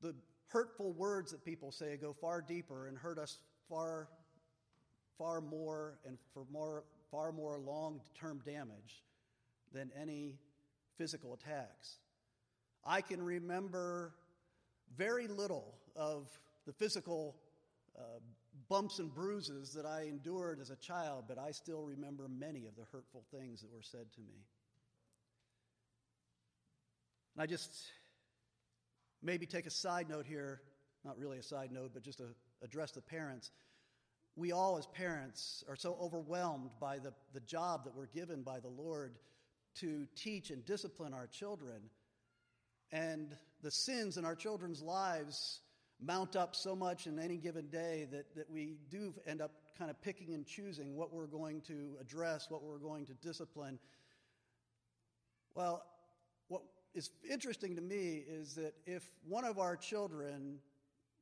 The 0.03 0.15
hurtful 0.49 0.93
words 0.93 1.31
that 1.31 1.45
people 1.45 1.71
say 1.71 1.97
go 1.97 2.13
far 2.13 2.43
deeper 2.43 2.89
and 2.89 2.99
hurt 2.99 3.19
us 3.19 3.39
far 3.69 4.09
far 5.19 5.41
more 5.41 5.99
and 6.05 6.19
for 6.35 6.45
more, 6.53 6.85
far 7.11 7.33
more 7.33 7.59
long 7.59 8.01
term 8.19 8.41
damage 8.45 9.05
than 9.73 9.91
any 10.01 10.39
physical 10.99 11.35
attacks. 11.35 11.99
I 12.85 13.01
can 13.01 13.23
remember 13.23 14.15
very 14.97 15.27
little 15.27 15.75
of 15.95 16.29
the 16.67 16.73
physical 16.73 17.37
uh, 17.99 18.21
bumps 18.69 18.99
and 18.99 19.15
bruises 19.15 19.73
that 19.75 19.87
I 19.87 20.03
endured 20.03 20.61
as 20.61 20.71
a 20.71 20.77
child, 20.77 21.25
but 21.29 21.39
I 21.39 21.51
still 21.51 21.83
remember 21.83 22.29
many 22.29 22.67
of 22.67 22.77
the 22.77 22.85
hurtful 22.93 23.25
things 23.31 23.61
that 23.63 23.73
were 23.73 23.83
said 23.83 24.13
to 24.15 24.21
me. 24.21 24.45
And 27.35 27.43
I 27.43 27.47
just 27.47 27.71
maybe 29.23 29.47
take 29.47 29.67
a 29.67 29.71
side 29.71 30.09
note 30.09 30.27
here, 30.27 30.61
not 31.05 31.19
really 31.19 31.39
a 31.39 31.43
side 31.43 31.71
note, 31.73 31.91
but 31.95 32.03
just 32.03 32.19
to 32.19 32.29
address 32.63 32.93
the 32.93 33.03
parents 33.03 33.51
we 34.37 34.53
all, 34.53 34.77
as 34.77 34.87
parents, 34.87 35.65
are 35.67 35.77
so 35.77 35.97
overwhelmed 36.01 36.71
by 36.79 36.99
the, 36.99 37.13
the 37.33 37.41
job 37.41 37.85
that 37.85 37.97
we're 37.97 38.07
given 38.07 38.43
by 38.43 38.61
the 38.61 38.69
Lord 38.69 39.15
to 39.77 40.07
teach 40.15 40.51
and 40.51 40.65
discipline 40.67 41.15
our 41.15 41.27
children. 41.27 41.81
And 42.93 43.35
the 43.63 43.71
sins 43.71 44.17
in 44.17 44.25
our 44.25 44.35
children's 44.35 44.83
lives 44.83 45.61
mount 46.01 46.37
up 46.37 46.55
so 46.55 46.77
much 46.77 47.07
in 47.07 47.19
any 47.19 47.37
given 47.37 47.69
day 47.69 48.07
that, 48.11 48.35
that 48.37 48.51
we 48.51 48.77
do 48.91 49.15
end 49.27 49.41
up 49.41 49.53
kind 49.79 49.91
of 49.91 50.01
picking 50.03 50.35
and 50.35 50.47
choosing 50.47 50.95
what 50.95 51.13
we're 51.13 51.27
going 51.27 51.61
to 51.63 51.97
address, 52.01 52.47
what 52.51 52.63
we're 52.63 52.79
going 52.79 53.07
to 53.07 53.15
discipline. 53.15 53.79
Well, 55.55 55.85
what 56.49 56.63
is 56.95 57.11
interesting 57.31 57.77
to 57.77 57.83
me 57.83 58.25
is 58.29 58.55
that 58.55 58.75
if 58.87 59.05
one 59.27 59.45
of 59.45 59.59
our 59.59 59.77
children 59.77 60.59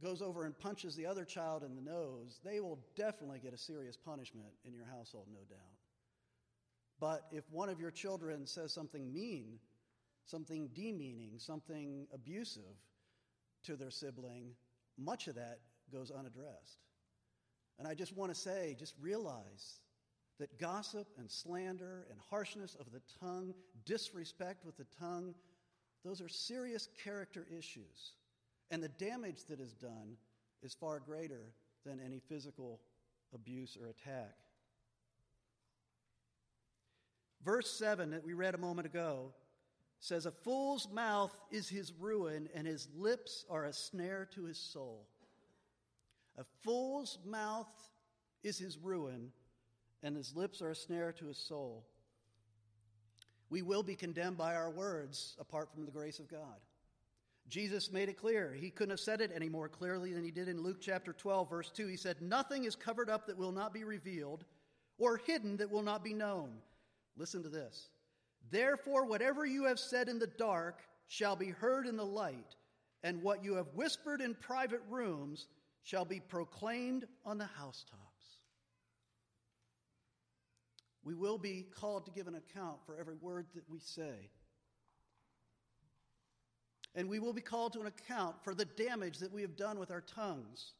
goes 0.02 0.20
over 0.20 0.44
and 0.44 0.58
punches 0.58 0.96
the 0.96 1.06
other 1.06 1.24
child 1.24 1.62
in 1.62 1.76
the 1.76 1.82
nose, 1.82 2.40
they 2.44 2.60
will 2.60 2.78
definitely 2.96 3.38
get 3.38 3.54
a 3.54 3.58
serious 3.58 3.96
punishment 3.96 4.48
in 4.64 4.74
your 4.74 4.86
household, 4.86 5.26
no 5.32 5.40
doubt. 5.48 5.58
But 7.00 7.26
if 7.32 7.44
one 7.50 7.68
of 7.68 7.80
your 7.80 7.90
children 7.90 8.46
says 8.46 8.72
something 8.72 9.12
mean, 9.12 9.58
something 10.26 10.68
demeaning, 10.74 11.38
something 11.38 12.06
abusive 12.12 12.62
to 13.64 13.76
their 13.76 13.90
sibling, 13.90 14.50
much 14.98 15.28
of 15.28 15.34
that 15.34 15.58
goes 15.92 16.10
unaddressed. 16.10 16.78
And 17.78 17.88
I 17.88 17.94
just 17.94 18.16
want 18.16 18.32
to 18.32 18.38
say, 18.38 18.76
just 18.78 18.94
realize 19.00 19.80
that 20.38 20.58
gossip 20.58 21.06
and 21.18 21.30
slander 21.30 22.06
and 22.10 22.18
harshness 22.30 22.76
of 22.78 22.90
the 22.92 23.00
tongue, 23.20 23.54
disrespect 23.84 24.64
with 24.64 24.76
the 24.76 24.86
tongue, 24.98 25.34
those 26.04 26.20
are 26.20 26.28
serious 26.28 26.88
character 27.02 27.46
issues. 27.56 28.12
And 28.70 28.82
the 28.82 28.88
damage 28.88 29.44
that 29.48 29.60
is 29.60 29.72
done 29.72 30.16
is 30.62 30.74
far 30.74 31.00
greater 31.00 31.52
than 31.84 32.00
any 32.04 32.20
physical 32.28 32.80
abuse 33.34 33.76
or 33.80 33.88
attack. 33.88 34.34
Verse 37.44 37.70
7 37.70 38.10
that 38.10 38.24
we 38.24 38.32
read 38.32 38.54
a 38.54 38.58
moment 38.58 38.86
ago 38.86 39.34
says, 40.04 40.26
A 40.26 40.30
fool's 40.30 40.86
mouth 40.92 41.34
is 41.50 41.66
his 41.66 41.90
ruin, 41.98 42.48
and 42.54 42.66
his 42.66 42.88
lips 42.94 43.46
are 43.48 43.64
a 43.64 43.72
snare 43.72 44.28
to 44.34 44.44
his 44.44 44.58
soul. 44.58 45.06
A 46.36 46.44
fool's 46.62 47.18
mouth 47.24 47.72
is 48.42 48.58
his 48.58 48.76
ruin, 48.76 49.32
and 50.02 50.14
his 50.14 50.36
lips 50.36 50.60
are 50.60 50.70
a 50.70 50.76
snare 50.76 51.12
to 51.12 51.26
his 51.26 51.38
soul. 51.38 51.86
We 53.48 53.62
will 53.62 53.82
be 53.82 53.94
condemned 53.94 54.36
by 54.36 54.54
our 54.56 54.70
words 54.70 55.36
apart 55.40 55.72
from 55.72 55.86
the 55.86 55.92
grace 55.92 56.18
of 56.18 56.28
God. 56.28 56.60
Jesus 57.48 57.90
made 57.90 58.10
it 58.10 58.18
clear. 58.18 58.52
He 58.52 58.70
couldn't 58.70 58.90
have 58.90 59.00
said 59.00 59.22
it 59.22 59.32
any 59.34 59.48
more 59.48 59.70
clearly 59.70 60.12
than 60.12 60.24
he 60.24 60.30
did 60.30 60.48
in 60.48 60.62
Luke 60.62 60.82
chapter 60.82 61.14
12, 61.14 61.48
verse 61.48 61.70
2. 61.70 61.86
He 61.86 61.96
said, 61.96 62.20
Nothing 62.20 62.64
is 62.64 62.76
covered 62.76 63.08
up 63.08 63.26
that 63.26 63.38
will 63.38 63.52
not 63.52 63.72
be 63.72 63.84
revealed, 63.84 64.44
or 64.98 65.16
hidden 65.16 65.56
that 65.58 65.70
will 65.70 65.82
not 65.82 66.04
be 66.04 66.12
known. 66.12 66.50
Listen 67.16 67.42
to 67.42 67.48
this. 67.48 67.88
Therefore, 68.50 69.06
whatever 69.06 69.44
you 69.44 69.64
have 69.64 69.78
said 69.78 70.08
in 70.08 70.18
the 70.18 70.26
dark 70.26 70.82
shall 71.06 71.36
be 71.36 71.50
heard 71.50 71.86
in 71.86 71.96
the 71.96 72.06
light, 72.06 72.56
and 73.02 73.22
what 73.22 73.44
you 73.44 73.54
have 73.54 73.68
whispered 73.74 74.20
in 74.20 74.34
private 74.34 74.82
rooms 74.88 75.48
shall 75.82 76.04
be 76.04 76.20
proclaimed 76.20 77.06
on 77.24 77.38
the 77.38 77.44
housetops. 77.44 78.00
We 81.04 81.14
will 81.14 81.36
be 81.36 81.66
called 81.78 82.06
to 82.06 82.12
give 82.12 82.26
an 82.26 82.34
account 82.34 82.78
for 82.86 82.96
every 82.96 83.16
word 83.16 83.46
that 83.54 83.68
we 83.68 83.78
say. 83.78 84.30
And 86.94 87.08
we 87.08 87.18
will 87.18 87.32
be 87.32 87.42
called 87.42 87.74
to 87.74 87.80
an 87.80 87.86
account 87.86 88.36
for 88.42 88.54
the 88.54 88.64
damage 88.64 89.18
that 89.18 89.32
we 89.32 89.42
have 89.42 89.56
done 89.56 89.78
with 89.78 89.90
our 89.90 90.00
tongues. 90.00 90.72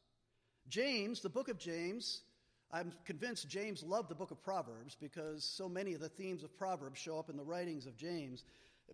James, 0.67 1.21
the 1.21 1.29
book 1.29 1.49
of 1.49 1.59
James, 1.59 2.23
I'm 2.71 2.91
convinced 3.05 3.47
James 3.47 3.83
loved 3.83 4.09
the 4.09 4.15
book 4.15 4.31
of 4.31 4.43
Proverbs 4.43 4.97
because 4.99 5.43
so 5.43 5.69
many 5.69 5.93
of 5.93 6.01
the 6.01 6.09
themes 6.09 6.43
of 6.43 6.57
Proverbs 6.57 6.99
show 6.99 7.17
up 7.17 7.29
in 7.29 7.37
the 7.37 7.43
writings 7.43 7.85
of 7.85 7.95
James. 7.95 8.43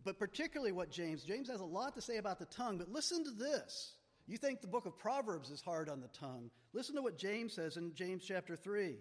But 0.04 0.20
particularly 0.20 0.72
what 0.72 0.90
James, 0.90 1.24
James 1.24 1.50
has 1.50 1.62
a 1.62 1.66
lot 1.66 1.96
to 1.96 2.02
say 2.02 2.18
about 2.18 2.40
the 2.40 2.46
tongue, 2.46 2.78
but 2.78 2.92
listen 2.92 3.24
to 3.24 3.32
this. 3.32 3.96
You 4.28 4.38
think 4.38 4.62
the 4.62 4.68
book 4.68 4.86
of 4.86 4.98
Proverbs 4.98 5.50
is 5.50 5.62
hard 5.62 5.90
on 5.90 6.00
the 6.00 6.08
tongue. 6.10 6.50
Listen 6.74 6.96
to 6.96 7.02
what 7.02 7.18
James 7.18 7.54
says 7.54 7.78
in 7.78 7.94
James 7.94 8.24
chapter 8.26 8.56
3. 8.56 8.96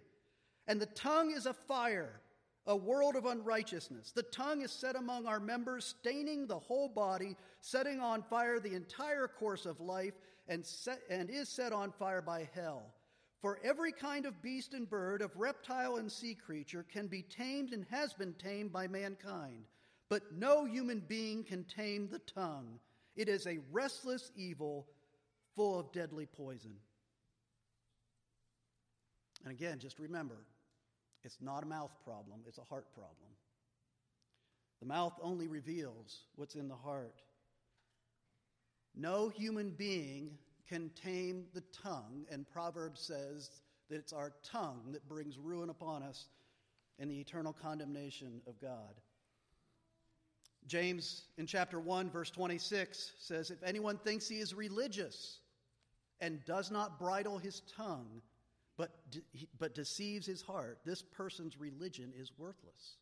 And 0.67 0.81
the 0.81 0.87
tongue 0.87 1.33
is 1.33 1.47
a 1.47 1.55
fire, 1.55 2.21
a 2.67 2.77
world 2.77 3.17
of 3.17 3.27
unrighteousness. 3.27 4.13
The 4.13 4.23
tongue 4.25 4.63
is 4.63 4.73
set 4.73 4.97
among 4.97 5.27
our 5.27 5.41
members, 5.41 5.85
staining 5.85 6.47
the 6.47 6.59
whole 6.59 6.89
body, 6.89 7.37
setting 7.61 8.01
on 8.01 8.23
fire 8.23 8.59
the 8.59 8.75
entire 8.75 9.29
course 9.29 9.67
of 9.67 9.81
life, 9.81 10.15
and, 10.49 10.65
set, 10.65 11.01
and 11.09 11.31
is 11.31 11.49
set 11.49 11.73
on 11.73 11.93
fire 11.93 12.23
by 12.23 12.49
hell. 12.55 12.95
For 13.41 13.59
every 13.65 13.93
kind 13.93 14.27
of 14.27 14.43
beast 14.43 14.75
and 14.75 14.89
bird, 14.89 15.23
of 15.23 15.35
reptile 15.35 15.97
and 15.97 16.13
sea 16.13 16.35
creature, 16.35 16.85
can 16.93 17.07
be 17.07 17.23
tamed 17.23 17.73
and 17.73 17.87
has 17.91 18.13
been 18.13 18.35
tamed 18.35 18.73
by 18.73 18.87
mankind. 18.87 19.65
But 20.11 20.33
no 20.37 20.67
human 20.67 21.01
being 21.01 21.45
can 21.45 21.65
tame 21.65 22.09
the 22.09 22.19
tongue. 22.19 22.79
It 23.17 23.29
is 23.29 23.47
a 23.47 23.61
restless 23.73 24.31
evil 24.37 24.87
full 25.57 25.79
of 25.79 25.93
deadly 25.93 26.27
poison. 26.27 26.75
And 29.45 29.53
again, 29.53 29.79
just 29.79 29.99
remember 29.99 30.37
it's 31.25 31.39
not 31.41 31.63
a 31.63 31.67
mouth 31.67 31.93
problem, 32.05 32.41
it's 32.47 32.59
a 32.59 32.65
heart 32.65 32.93
problem. 32.93 33.31
The 34.81 34.87
mouth 34.87 35.15
only 35.23 35.49
reveals 35.49 36.25
what's 36.37 36.55
in 36.55 36.69
the 36.69 36.75
heart. 36.75 37.23
No 38.95 39.29
human 39.29 39.71
being 39.71 40.39
can 40.71 40.91
tame 40.91 41.47
the 41.53 41.63
tongue, 41.83 42.25
and 42.31 42.49
Proverbs 42.49 43.01
says 43.01 43.51
that 43.89 43.97
it's 43.97 44.13
our 44.13 44.33
tongue 44.45 44.93
that 44.93 45.09
brings 45.09 45.37
ruin 45.37 45.69
upon 45.69 46.03
us 46.05 46.29
and 47.01 47.11
the 47.11 47.19
eternal 47.19 47.53
condemnation 47.53 48.41
of 48.47 48.61
God. 48.61 48.95
James 50.67 51.25
in 51.39 51.47
chapter 51.47 51.81
1, 51.81 52.11
verse 52.11 52.31
26 52.31 53.15
says, 53.19 53.51
If 53.51 53.63
anyone 53.65 53.99
thinks 53.99 54.29
he 54.29 54.39
is 54.39 54.55
religious 54.55 55.41
and 56.21 56.45
does 56.45 56.71
not 56.71 57.01
bridle 57.01 57.39
his 57.39 57.63
tongue, 57.77 58.23
but, 58.77 58.91
de- 59.11 59.23
but 59.59 59.75
deceives 59.75 60.27
his 60.27 60.43
heart, 60.43 60.79
this 60.85 61.03
person's 61.03 61.59
religion 61.59 62.13
is 62.17 62.31
worthless. 62.39 62.99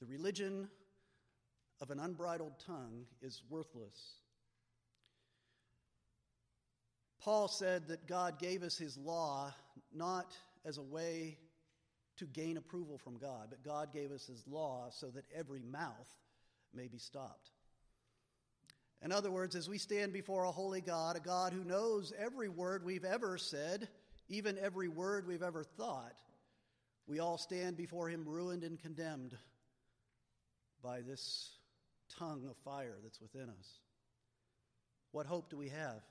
The 0.00 0.06
religion 0.06 0.68
of 1.82 1.90
an 1.90 2.00
unbridled 2.00 2.58
tongue 2.64 3.04
is 3.20 3.42
worthless. 3.50 4.19
Paul 7.20 7.48
said 7.48 7.88
that 7.88 8.06
God 8.06 8.38
gave 8.38 8.62
us 8.62 8.78
his 8.78 8.96
law 8.96 9.52
not 9.94 10.36
as 10.64 10.78
a 10.78 10.82
way 10.82 11.36
to 12.16 12.26
gain 12.26 12.56
approval 12.56 12.98
from 12.98 13.18
God, 13.18 13.48
but 13.50 13.62
God 13.62 13.92
gave 13.92 14.10
us 14.10 14.26
his 14.26 14.46
law 14.46 14.88
so 14.90 15.08
that 15.08 15.24
every 15.34 15.62
mouth 15.62 16.18
may 16.74 16.88
be 16.88 16.98
stopped. 16.98 17.50
In 19.02 19.12
other 19.12 19.30
words, 19.30 19.56
as 19.56 19.68
we 19.68 19.78
stand 19.78 20.12
before 20.12 20.44
a 20.44 20.52
holy 20.52 20.82
God, 20.82 21.16
a 21.16 21.20
God 21.20 21.52
who 21.52 21.64
knows 21.64 22.12
every 22.18 22.48
word 22.48 22.84
we've 22.84 23.04
ever 23.04 23.38
said, 23.38 23.88
even 24.28 24.58
every 24.58 24.88
word 24.88 25.26
we've 25.26 25.42
ever 25.42 25.64
thought, 25.64 26.20
we 27.06 27.18
all 27.18 27.38
stand 27.38 27.76
before 27.76 28.08
him 28.08 28.24
ruined 28.26 28.62
and 28.62 28.78
condemned 28.78 29.36
by 30.82 31.00
this 31.00 31.56
tongue 32.18 32.46
of 32.48 32.56
fire 32.58 32.98
that's 33.02 33.20
within 33.20 33.48
us. 33.48 33.78
What 35.12 35.26
hope 35.26 35.50
do 35.50 35.56
we 35.56 35.70
have? 35.70 36.02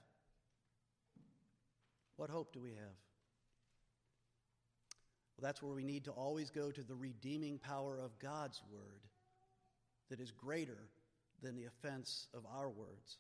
What 2.20 2.30
hope 2.30 2.52
do 2.52 2.60
we 2.60 2.72
have? 2.72 2.98
Well, 5.38 5.44
that's 5.48 5.64
where 5.64 5.74
we 5.74 5.86
need 5.86 6.04
to 6.04 6.12
always 6.12 6.50
go 6.50 6.70
to 6.70 6.84
the 6.84 6.94
redeeming 6.94 7.60
power 7.60 7.98
of 7.98 8.20
God's 8.20 8.62
word 8.70 9.08
that 10.10 10.20
is 10.20 10.30
greater 10.30 10.90
than 11.42 11.56
the 11.56 11.64
offense 11.64 12.28
of 12.34 12.44
our 12.54 12.68
words. 12.68 13.20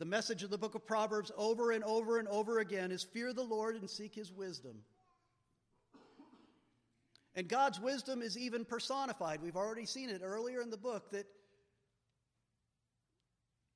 The 0.00 0.04
message 0.04 0.42
of 0.42 0.50
the 0.50 0.58
book 0.58 0.74
of 0.74 0.84
Proverbs 0.84 1.30
over 1.36 1.70
and 1.70 1.84
over 1.84 2.18
and 2.18 2.26
over 2.26 2.58
again 2.58 2.90
is 2.90 3.04
fear 3.04 3.32
the 3.32 3.44
Lord 3.44 3.76
and 3.76 3.88
seek 3.88 4.16
his 4.16 4.32
wisdom. 4.32 4.78
And 7.36 7.46
God's 7.46 7.78
wisdom 7.78 8.20
is 8.20 8.36
even 8.36 8.64
personified. 8.64 9.40
We've 9.40 9.54
already 9.54 9.86
seen 9.86 10.10
it 10.10 10.22
earlier 10.24 10.60
in 10.60 10.70
the 10.70 10.76
book 10.76 11.12
that 11.12 11.26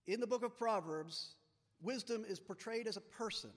in 0.08 0.18
the 0.18 0.26
book 0.26 0.42
of 0.42 0.58
Proverbs, 0.58 1.36
wisdom 1.80 2.24
is 2.28 2.40
portrayed 2.40 2.88
as 2.88 2.96
a 2.96 3.02
person. 3.02 3.50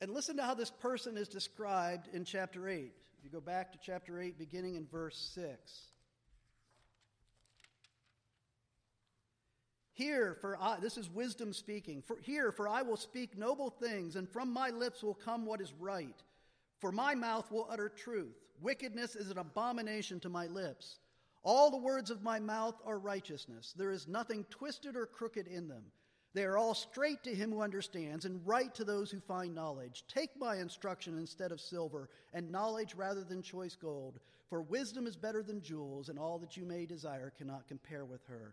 And 0.00 0.12
listen 0.12 0.36
to 0.36 0.42
how 0.42 0.54
this 0.54 0.70
person 0.70 1.16
is 1.16 1.28
described 1.28 2.08
in 2.12 2.24
chapter 2.24 2.68
8. 2.68 2.92
If 3.18 3.24
you 3.24 3.30
go 3.30 3.40
back 3.40 3.72
to 3.72 3.78
chapter 3.82 4.20
8, 4.20 4.38
beginning 4.38 4.76
in 4.76 4.86
verse 4.86 5.16
6. 5.34 5.52
Here, 9.94 10.36
for 10.42 10.58
I, 10.60 10.78
this 10.78 10.98
is 10.98 11.08
wisdom 11.08 11.54
speaking. 11.54 12.02
For, 12.02 12.18
here, 12.20 12.52
for 12.52 12.68
I 12.68 12.82
will 12.82 12.98
speak 12.98 13.38
noble 13.38 13.70
things, 13.70 14.16
and 14.16 14.28
from 14.28 14.52
my 14.52 14.68
lips 14.68 15.02
will 15.02 15.14
come 15.14 15.46
what 15.46 15.62
is 15.62 15.72
right. 15.80 16.22
For 16.78 16.92
my 16.92 17.14
mouth 17.14 17.50
will 17.50 17.66
utter 17.70 17.88
truth. 17.88 18.36
Wickedness 18.60 19.16
is 19.16 19.30
an 19.30 19.38
abomination 19.38 20.20
to 20.20 20.28
my 20.28 20.48
lips. 20.48 20.98
All 21.42 21.70
the 21.70 21.78
words 21.78 22.10
of 22.10 22.22
my 22.22 22.38
mouth 22.38 22.74
are 22.84 22.98
righteousness. 22.98 23.72
There 23.74 23.90
is 23.90 24.06
nothing 24.06 24.44
twisted 24.50 24.96
or 24.96 25.06
crooked 25.06 25.46
in 25.46 25.68
them. 25.68 25.84
They 26.36 26.44
are 26.44 26.58
all 26.58 26.74
straight 26.74 27.24
to 27.24 27.34
him 27.34 27.50
who 27.50 27.62
understands, 27.62 28.26
and 28.26 28.46
right 28.46 28.74
to 28.74 28.84
those 28.84 29.10
who 29.10 29.20
find 29.20 29.54
knowledge. 29.54 30.04
Take 30.06 30.38
my 30.38 30.56
instruction 30.56 31.18
instead 31.18 31.50
of 31.50 31.62
silver, 31.62 32.10
and 32.34 32.50
knowledge 32.50 32.94
rather 32.94 33.24
than 33.24 33.40
choice 33.40 33.74
gold. 33.74 34.20
For 34.50 34.60
wisdom 34.60 35.06
is 35.06 35.16
better 35.16 35.42
than 35.42 35.62
jewels, 35.62 36.10
and 36.10 36.18
all 36.18 36.38
that 36.40 36.54
you 36.54 36.66
may 36.66 36.84
desire 36.84 37.32
cannot 37.38 37.66
compare 37.68 38.04
with 38.04 38.22
her. 38.26 38.52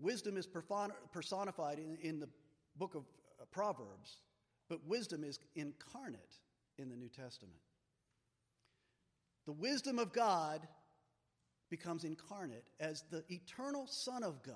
Wisdom 0.00 0.38
is 0.38 0.48
personified 1.12 1.78
in, 1.78 1.98
in 2.00 2.20
the 2.20 2.28
book 2.78 2.94
of 2.94 3.02
uh, 3.38 3.44
Proverbs, 3.52 4.22
but 4.70 4.82
wisdom 4.86 5.24
is 5.24 5.38
incarnate 5.56 6.38
in 6.78 6.88
the 6.88 6.96
New 6.96 7.10
Testament. 7.10 7.60
The 9.44 9.52
wisdom 9.52 9.98
of 9.98 10.14
God 10.14 10.66
becomes 11.70 12.04
incarnate 12.04 12.70
as 12.80 13.04
the 13.10 13.24
eternal 13.28 13.86
Son 13.86 14.22
of 14.22 14.42
God 14.42 14.54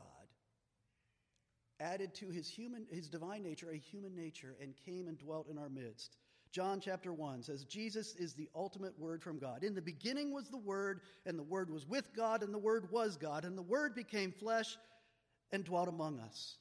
added 1.80 2.14
to 2.14 2.28
his 2.28 2.48
human 2.48 2.86
his 2.90 3.08
divine 3.08 3.42
nature 3.42 3.70
a 3.70 3.76
human 3.76 4.14
nature 4.14 4.56
and 4.60 4.74
came 4.84 5.08
and 5.08 5.18
dwelt 5.18 5.48
in 5.48 5.58
our 5.58 5.68
midst. 5.68 6.16
John 6.52 6.80
chapter 6.80 7.12
1 7.12 7.44
says 7.44 7.64
Jesus 7.64 8.14
is 8.16 8.34
the 8.34 8.48
ultimate 8.54 8.98
word 8.98 9.22
from 9.22 9.38
God. 9.38 9.62
In 9.62 9.74
the 9.74 9.82
beginning 9.82 10.32
was 10.32 10.48
the 10.48 10.58
word 10.58 11.00
and 11.24 11.38
the 11.38 11.44
word 11.44 11.70
was 11.70 11.86
with 11.86 12.14
God 12.14 12.42
and 12.42 12.52
the 12.52 12.58
word 12.58 12.90
was 12.90 13.16
God 13.16 13.44
and 13.44 13.56
the 13.56 13.62
word 13.62 13.94
became 13.94 14.32
flesh 14.32 14.76
and 15.52 15.64
dwelt 15.64 15.88
among 15.88 16.18
us. 16.20 16.56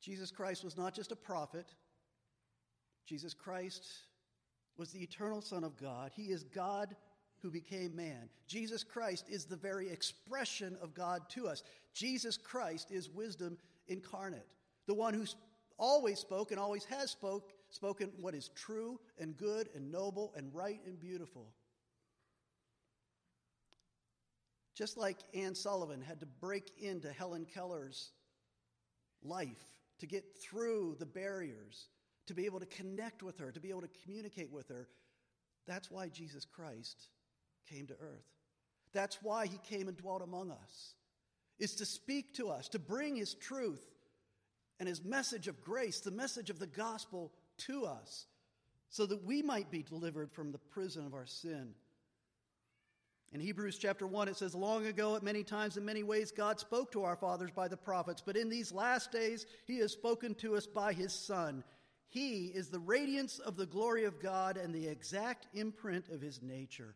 Jesus 0.00 0.30
Christ 0.30 0.64
was 0.64 0.76
not 0.76 0.94
just 0.94 1.12
a 1.12 1.16
prophet, 1.16 1.66
Jesus 3.06 3.34
Christ 3.34 3.86
was 4.76 4.90
the 4.90 5.02
eternal 5.02 5.40
Son 5.40 5.62
of 5.62 5.76
God. 5.76 6.10
He 6.14 6.24
is 6.24 6.44
God 6.44 6.96
who 7.44 7.50
became 7.50 7.94
man. 7.94 8.30
Jesus 8.46 8.82
Christ 8.82 9.26
is 9.28 9.44
the 9.44 9.54
very 9.54 9.90
expression 9.90 10.78
of 10.80 10.94
God 10.94 11.28
to 11.28 11.46
us. 11.46 11.62
Jesus 11.92 12.38
Christ 12.38 12.90
is 12.90 13.10
wisdom 13.10 13.58
incarnate, 13.86 14.46
the 14.86 14.94
one 14.94 15.12
who 15.12 15.26
always 15.76 16.18
spoke 16.18 16.52
and 16.52 16.58
always 16.58 16.86
has 16.86 17.10
spoke, 17.10 17.52
spoken 17.68 18.10
what 18.18 18.34
is 18.34 18.48
true 18.56 18.98
and 19.18 19.36
good 19.36 19.68
and 19.74 19.92
noble 19.92 20.32
and 20.36 20.54
right 20.54 20.80
and 20.86 20.98
beautiful. 20.98 21.52
Just 24.74 24.96
like 24.96 25.18
Anne 25.34 25.54
Sullivan 25.54 26.00
had 26.00 26.20
to 26.20 26.26
break 26.26 26.72
into 26.80 27.12
Helen 27.12 27.44
Keller's 27.44 28.10
life 29.22 29.82
to 29.98 30.06
get 30.06 30.24
through 30.40 30.96
the 30.98 31.06
barriers, 31.06 31.88
to 32.26 32.32
be 32.32 32.46
able 32.46 32.60
to 32.60 32.66
connect 32.66 33.22
with 33.22 33.38
her, 33.38 33.52
to 33.52 33.60
be 33.60 33.68
able 33.68 33.82
to 33.82 33.90
communicate 34.02 34.50
with 34.50 34.66
her, 34.70 34.88
that's 35.66 35.90
why 35.90 36.08
Jesus 36.08 36.46
Christ 36.46 37.08
came 37.68 37.86
to 37.86 37.94
earth. 37.94 38.26
That's 38.92 39.18
why 39.22 39.46
he 39.46 39.58
came 39.58 39.88
and 39.88 39.96
dwelt 39.96 40.22
among 40.22 40.50
us, 40.50 40.94
is 41.58 41.74
to 41.76 41.86
speak 41.86 42.34
to 42.34 42.48
us, 42.48 42.68
to 42.70 42.78
bring 42.78 43.16
his 43.16 43.34
truth 43.34 43.84
and 44.78 44.88
his 44.88 45.04
message 45.04 45.48
of 45.48 45.62
grace, 45.62 46.00
the 46.00 46.10
message 46.10 46.50
of 46.50 46.58
the 46.58 46.66
gospel 46.66 47.32
to 47.58 47.86
us, 47.86 48.26
so 48.90 49.06
that 49.06 49.24
we 49.24 49.42
might 49.42 49.70
be 49.70 49.82
delivered 49.82 50.32
from 50.32 50.52
the 50.52 50.58
prison 50.58 51.06
of 51.06 51.14
our 51.14 51.26
sin. 51.26 51.74
In 53.32 53.40
Hebrews 53.40 53.78
chapter 53.78 54.06
1, 54.06 54.28
it 54.28 54.36
says, 54.36 54.54
Long 54.54 54.86
ago, 54.86 55.16
at 55.16 55.24
many 55.24 55.42
times, 55.42 55.76
in 55.76 55.84
many 55.84 56.04
ways, 56.04 56.30
God 56.30 56.60
spoke 56.60 56.92
to 56.92 57.02
our 57.02 57.16
fathers 57.16 57.50
by 57.50 57.66
the 57.66 57.76
prophets, 57.76 58.22
but 58.24 58.36
in 58.36 58.48
these 58.48 58.70
last 58.70 59.10
days, 59.10 59.44
he 59.66 59.78
has 59.78 59.92
spoken 59.92 60.36
to 60.36 60.54
us 60.54 60.68
by 60.68 60.92
his 60.92 61.12
Son. 61.12 61.64
He 62.06 62.46
is 62.46 62.68
the 62.68 62.78
radiance 62.78 63.40
of 63.40 63.56
the 63.56 63.66
glory 63.66 64.04
of 64.04 64.22
God 64.22 64.56
and 64.56 64.72
the 64.72 64.86
exact 64.86 65.48
imprint 65.52 66.10
of 66.10 66.20
his 66.20 66.42
nature. 66.42 66.94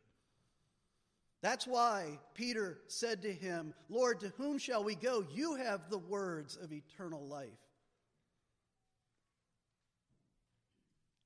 That's 1.41 1.67
why 1.67 2.19
Peter 2.35 2.79
said 2.89 3.23
to 3.23 3.33
him, 3.33 3.73
Lord, 3.89 4.21
to 4.21 4.33
whom 4.37 4.59
shall 4.59 4.83
we 4.83 4.97
go? 4.97 5.25
You 5.33 5.55
have 5.55 5.89
the 5.89 5.99
words 5.99 6.57
of 6.57 6.73
eternal 6.73 7.27
life. 7.27 7.49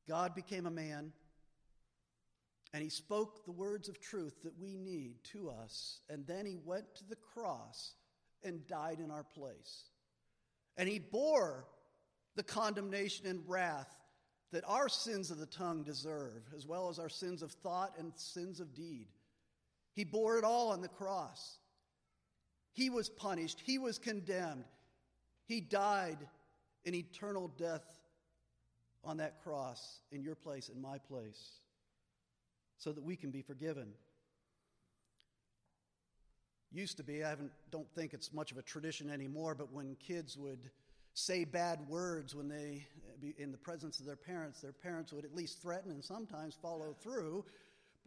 God 0.07 0.35
became 0.35 0.67
a 0.67 0.71
man, 0.71 1.13
and 2.75 2.83
he 2.83 2.91
spoke 2.91 3.45
the 3.45 3.53
words 3.53 3.89
of 3.89 4.01
truth 4.01 4.43
that 4.43 4.59
we 4.61 4.77
need 4.77 5.23
to 5.33 5.49
us, 5.49 6.01
and 6.11 6.27
then 6.27 6.45
he 6.45 6.59
went 6.63 6.95
to 6.97 7.05
the 7.09 7.17
cross 7.17 7.95
and 8.45 8.67
died 8.67 8.99
in 8.99 9.11
our 9.11 9.25
place. 9.25 9.85
And 10.77 10.89
he 10.89 10.99
bore 10.99 11.67
the 12.35 12.43
condemnation 12.43 13.27
and 13.27 13.43
wrath 13.47 13.95
that 14.53 14.65
our 14.67 14.89
sins 14.89 15.31
of 15.31 15.39
the 15.39 15.47
tongue 15.47 15.83
deserve, 15.83 16.43
as 16.55 16.67
well 16.67 16.91
as 16.91 16.99
our 16.99 17.09
sins 17.09 17.43
of 17.43 17.53
thought 17.53 17.95
and 17.99 18.13
sins 18.17 18.61
of 18.61 18.75
deed. 18.75 19.07
He 19.95 20.05
bore 20.05 20.39
it 20.39 20.45
all 20.45 20.71
on 20.71 20.81
the 20.81 20.89
cross. 20.89 21.59
He 22.73 22.89
was 22.89 23.09
punished, 23.09 23.61
he 23.65 23.79
was 23.79 23.99
condemned, 23.99 24.65
he 25.47 25.61
died 25.61 26.19
an 26.87 26.95
eternal 26.95 27.49
death 27.59 27.85
on 29.05 29.19
that 29.19 29.43
cross 29.43 30.01
in 30.11 30.23
your 30.23 30.35
place, 30.35 30.71
in 30.71 30.81
my 30.81 30.99
place, 30.99 31.61
so 32.79 32.93
that 32.93 33.03
we 33.03 33.17
can 33.17 33.31
be 33.31 33.43
forgiven. 33.43 33.89
Used 36.71 36.97
to 36.97 37.03
be, 37.03 37.23
I 37.23 37.35
don't 37.71 37.91
think 37.95 38.15
it's 38.15 38.33
much 38.33 38.53
of 38.53 38.57
a 38.57 38.63
tradition 38.63 39.11
anymore, 39.11 39.55
but 39.55 39.71
when 39.71 39.97
kids 39.97 40.39
would 40.39 40.71
say 41.15 41.45
bad 41.45 41.87
words 41.89 42.35
when 42.35 42.49
they, 42.49 42.87
uh, 43.23 43.27
in 43.37 43.53
the 43.53 43.59
presence 43.59 44.01
of 44.01 44.07
their 44.07 44.17
parents, 44.17 44.63
their 44.63 44.73
parents 44.73 45.13
would 45.13 45.27
at 45.27 45.35
least 45.35 45.61
threaten 45.61 45.91
and 45.91 46.03
sometimes 46.03 46.57
follow 46.63 46.95
through 47.03 47.45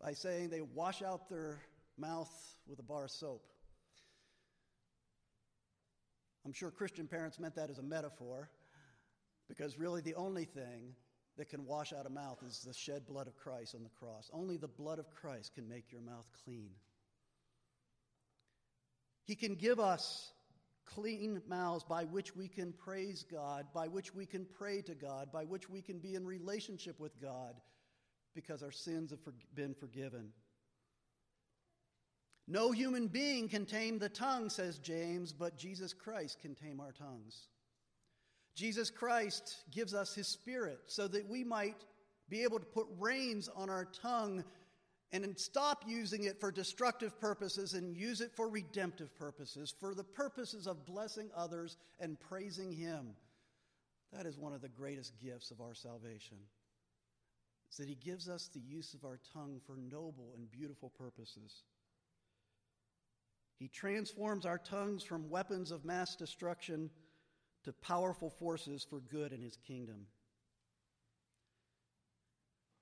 by 0.01 0.13
saying 0.13 0.49
they 0.49 0.61
wash 0.61 1.03
out 1.03 1.29
their 1.29 1.59
mouth 1.97 2.31
with 2.67 2.79
a 2.79 2.83
bar 2.83 3.05
of 3.05 3.11
soap. 3.11 3.43
I'm 6.45 6.53
sure 6.53 6.69
Christian 6.69 7.07
parents 7.07 7.39
meant 7.39 7.55
that 7.55 7.69
as 7.69 7.79
a 7.79 7.83
metaphor 7.83 8.49
because 9.47 9.79
really 9.79 10.01
the 10.01 10.15
only 10.15 10.45
thing 10.45 10.95
that 11.37 11.49
can 11.49 11.65
wash 11.65 11.91
out 11.91 12.05
a 12.05 12.09
mouth 12.09 12.39
is 12.47 12.61
the 12.61 12.73
shed 12.73 13.05
blood 13.07 13.27
of 13.27 13.35
Christ 13.35 13.75
on 13.75 13.83
the 13.83 13.89
cross. 13.89 14.29
Only 14.31 14.57
the 14.57 14.67
blood 14.67 14.99
of 14.99 15.09
Christ 15.09 15.53
can 15.53 15.67
make 15.67 15.91
your 15.91 16.01
mouth 16.01 16.29
clean. 16.43 16.69
He 19.25 19.35
can 19.35 19.55
give 19.55 19.79
us 19.79 20.31
clean 20.85 21.41
mouths 21.47 21.83
by 21.83 22.03
which 22.05 22.35
we 22.35 22.47
can 22.47 22.71
praise 22.73 23.25
God, 23.29 23.65
by 23.73 23.87
which 23.87 24.13
we 24.13 24.25
can 24.25 24.45
pray 24.57 24.81
to 24.83 24.93
God, 24.93 25.31
by 25.31 25.43
which 25.43 25.69
we 25.69 25.81
can 25.81 25.99
be 25.99 26.15
in 26.15 26.25
relationship 26.25 26.99
with 26.99 27.19
God 27.19 27.55
because 28.35 28.61
our 28.61 28.71
sins 28.71 29.11
have 29.11 29.19
been 29.55 29.73
forgiven. 29.73 30.29
No 32.47 32.71
human 32.71 33.07
being 33.07 33.49
can 33.49 33.65
tame 33.65 33.97
the 33.97 34.09
tongue, 34.09 34.49
says 34.49 34.77
James, 34.77 35.33
but 35.33 35.57
Jesus 35.57 35.93
Christ 35.93 36.39
can 36.39 36.53
tame 36.53 36.79
our 36.79 36.91
tongues. 36.91 37.47
Jesus 38.53 38.89
Christ 38.89 39.63
gives 39.71 39.93
us 39.93 40.15
his 40.15 40.27
spirit 40.27 40.79
so 40.85 41.07
that 41.07 41.27
we 41.27 41.43
might 41.43 41.83
be 42.29 42.43
able 42.43 42.59
to 42.59 42.65
put 42.65 42.87
reins 42.97 43.49
on 43.55 43.69
our 43.69 43.85
tongue 43.85 44.43
and 45.11 45.37
stop 45.37 45.83
using 45.87 46.23
it 46.23 46.39
for 46.39 46.51
destructive 46.51 47.19
purposes 47.19 47.73
and 47.73 47.95
use 47.95 48.21
it 48.21 48.31
for 48.35 48.49
redemptive 48.49 49.15
purposes, 49.15 49.73
for 49.79 49.93
the 49.93 50.03
purposes 50.03 50.67
of 50.67 50.85
blessing 50.85 51.29
others 51.35 51.77
and 51.99 52.19
praising 52.19 52.71
Him. 52.71 53.15
That 54.11 54.25
is 54.25 54.37
one 54.37 54.53
of 54.53 54.61
the 54.61 54.69
greatest 54.69 55.13
gifts 55.21 55.51
of 55.51 55.61
our 55.61 55.73
salvation. 55.73 56.37
Is 57.69 57.77
that 57.77 57.87
He 57.87 57.95
gives 57.95 58.27
us 58.27 58.49
the 58.53 58.59
use 58.59 58.93
of 58.93 59.05
our 59.05 59.19
tongue 59.33 59.61
for 59.65 59.77
noble 59.77 60.33
and 60.35 60.51
beautiful 60.51 60.89
purposes. 60.89 61.63
He 63.57 63.67
transforms 63.67 64.45
our 64.45 64.57
tongues 64.57 65.03
from 65.03 65.29
weapons 65.29 65.71
of 65.71 65.85
mass 65.85 66.15
destruction 66.15 66.89
to 67.63 67.73
powerful 67.73 68.29
forces 68.29 68.85
for 68.89 68.99
good 68.99 69.31
in 69.31 69.41
His 69.41 69.57
kingdom. 69.57 70.07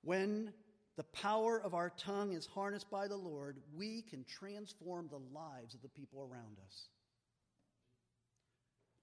When 0.03 0.51
the 0.95 1.03
power 1.03 1.61
of 1.61 1.73
our 1.73 1.89
tongue 1.89 2.33
is 2.33 2.45
harnessed 2.45 2.89
by 2.89 3.07
the 3.07 3.15
Lord, 3.15 3.57
we 3.75 4.01
can 4.01 4.25
transform 4.25 5.07
the 5.07 5.21
lives 5.33 5.73
of 5.73 5.81
the 5.81 5.89
people 5.89 6.21
around 6.21 6.57
us. 6.67 6.89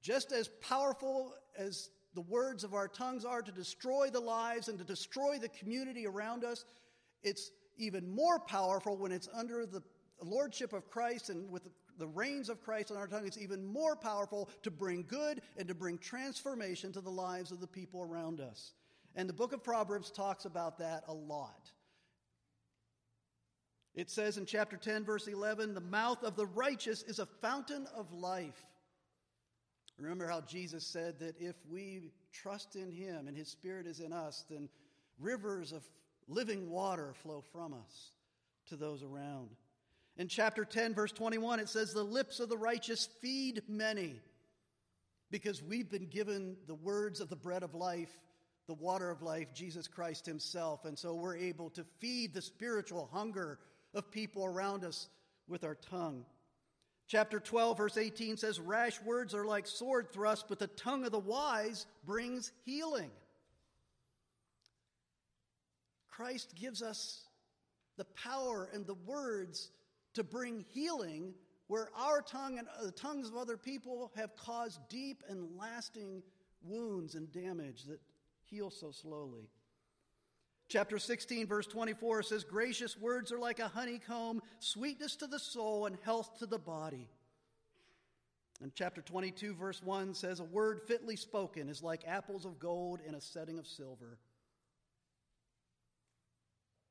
Just 0.03 0.33
as 0.33 0.49
powerful 0.61 1.35
as 1.59 1.91
the 2.15 2.21
words 2.23 2.65
of 2.65 2.75
our 2.75 2.89
tongues 2.89 3.25
are 3.25 3.43
to 3.43 3.53
destroy 3.53 4.09
the 4.11 4.21
lives 4.21 4.69
and 4.69 4.79
to 4.79 4.85
destroy 4.85 5.39
the 5.39 5.49
community 5.49 6.07
around 6.07 6.45
us, 6.45 6.65
it's 7.23 7.51
even 7.77 8.09
more 8.09 8.39
powerful 8.39 8.97
when 8.97 9.13
it's 9.13 9.29
under 9.33 9.67
the 9.67 9.83
lordship 10.25 10.73
of 10.73 10.89
Christ 10.91 11.31
and 11.31 11.51
with 11.51 11.69
the 11.99 12.07
reins 12.07 12.49
of 12.49 12.63
Christ 12.63 12.91
on 12.91 12.97
our 12.97 13.07
tongue. 13.07 13.27
It's 13.27 13.39
even 13.39 13.65
more 13.65 13.95
powerful 13.95 14.49
to 14.63 14.71
bring 14.71 15.05
good 15.07 15.43
and 15.57 15.69
to 15.69 15.75
bring 15.75 15.99
transformation 15.99 16.93
to 16.93 17.01
the 17.01 17.11
lives 17.11 17.53
of 17.53 17.61
the 17.61 17.67
people 17.67 18.03
around 18.03 18.41
us. 18.41 18.73
And 19.15 19.29
the 19.29 19.35
book 19.35 19.53
of 19.53 19.63
Proverbs 19.63 20.11
talks 20.11 20.45
about 20.45 20.79
that 20.79 21.05
a 21.09 21.15
lot. 21.15 21.71
It 23.95 24.09
says 24.11 24.39
in 24.39 24.47
chapter 24.47 24.77
10, 24.77 25.05
verse 25.05 25.27
11, 25.27 25.75
the 25.75 25.81
mouth 25.81 26.23
of 26.23 26.37
the 26.37 26.47
righteous 26.47 27.03
is 27.03 27.19
a 27.19 27.27
fountain 27.27 27.87
of 27.95 28.13
life. 28.13 28.65
Remember 29.99 30.27
how 30.27 30.41
Jesus 30.41 30.87
said 30.87 31.19
that 31.19 31.35
if 31.41 31.57
we 31.69 32.13
trust 32.33 32.77
in 32.77 32.91
him 32.91 33.29
and 33.29 33.37
his 33.37 33.49
spirit 33.49 33.87
is 33.87 34.01
in 34.01 34.13
us, 34.13 34.45
then 34.49 34.69
rivers 35.19 35.73
of 35.73 35.83
living 36.29 36.71
water 36.71 37.13
flow 37.23 37.43
from 37.53 37.75
us 37.75 38.13
to 38.69 38.77
those 38.77 39.03
around. 39.03 39.51
In 40.21 40.29
chapter 40.29 40.67
10, 40.67 40.93
verse 40.93 41.13
21, 41.13 41.61
it 41.61 41.71
says, 41.71 41.95
The 41.95 42.03
lips 42.03 42.41
of 42.41 42.51
the 42.51 42.59
righteous 42.59 43.09
feed 43.23 43.63
many 43.67 44.21
because 45.31 45.63
we've 45.63 45.91
been 45.91 46.09
given 46.09 46.59
the 46.67 46.75
words 46.75 47.21
of 47.21 47.31
the 47.31 47.37
bread 47.37 47.63
of 47.63 47.75
life, 47.75 48.11
the 48.67 48.75
water 48.75 49.11
of 49.11 49.23
life, 49.23 49.55
Jesus 49.55 49.89
Christ 49.89 50.27
Himself. 50.27 50.85
And 50.85 50.99
so 50.99 51.15
we're 51.15 51.37
able 51.37 51.71
to 51.71 51.87
feed 52.01 52.35
the 52.35 52.43
spiritual 52.43 53.09
hunger 53.11 53.61
of 53.95 54.11
people 54.11 54.45
around 54.45 54.85
us 54.85 55.09
with 55.49 55.65
our 55.65 55.77
tongue. 55.77 56.27
Chapter 57.09 57.41
12, 57.41 57.79
verse 57.79 57.97
18 57.97 58.37
says, 58.37 58.61
Rash 58.61 59.01
words 59.01 59.35
are 59.35 59.47
like 59.47 59.67
sword 59.67 60.13
thrusts, 60.13 60.45
but 60.47 60.59
the 60.59 60.67
tongue 60.67 61.07
of 61.07 61.13
the 61.13 61.19
wise 61.19 61.87
brings 62.05 62.53
healing. 62.67 63.11
Christ 66.11 66.55
gives 66.61 66.83
us 66.83 67.23
the 67.97 68.05
power 68.05 68.69
and 68.75 68.87
the 68.87 68.99
words 69.07 69.71
to 70.15 70.25
bring 70.25 70.65
healing 70.73 71.35
where 71.71 71.89
our 71.97 72.21
tongue 72.21 72.59
and 72.59 72.67
uh, 72.67 72.87
the 72.87 72.91
tongues 72.91 73.29
of 73.29 73.37
other 73.37 73.57
people 73.57 74.11
have 74.17 74.35
caused 74.35 74.81
deep 74.89 75.23
and 75.29 75.57
lasting 75.57 76.21
wounds 76.63 77.15
and 77.15 77.31
damage 77.33 77.85
that 77.85 78.01
heal 78.43 78.71
so 78.71 78.91
slowly. 78.91 79.49
Chapter 80.69 80.99
16, 80.99 81.47
verse 81.47 81.69
24 81.69 82.25
says, 82.25 82.43
Gracious 82.43 82.99
words 82.99 83.31
are 83.31 83.39
like 83.39 83.61
a 83.61 83.69
honeycomb, 83.69 84.43
sweetness 84.59 85.17
to 85.17 85.29
the 85.29 85.39
soul 85.39 85.87
and 85.87 85.97
health 86.05 86.39
to 86.41 86.47
the 86.47 86.59
body. 86.59 87.09
And 88.61 88.73
chapter 88.75 89.01
22, 89.01 89.55
verse 89.55 89.81
1 89.83 90.15
says, 90.15 90.41
A 90.41 90.45
word 90.45 90.81
fitly 90.89 91.17
spoken 91.17 91.69
is 91.69 91.85
like 91.85 92.03
apples 92.05 92.45
of 92.45 92.59
gold 92.59 93.01
in 93.07 93.15
a 93.15 93.21
setting 93.21 93.59
of 93.59 93.67
silver. 93.67 94.19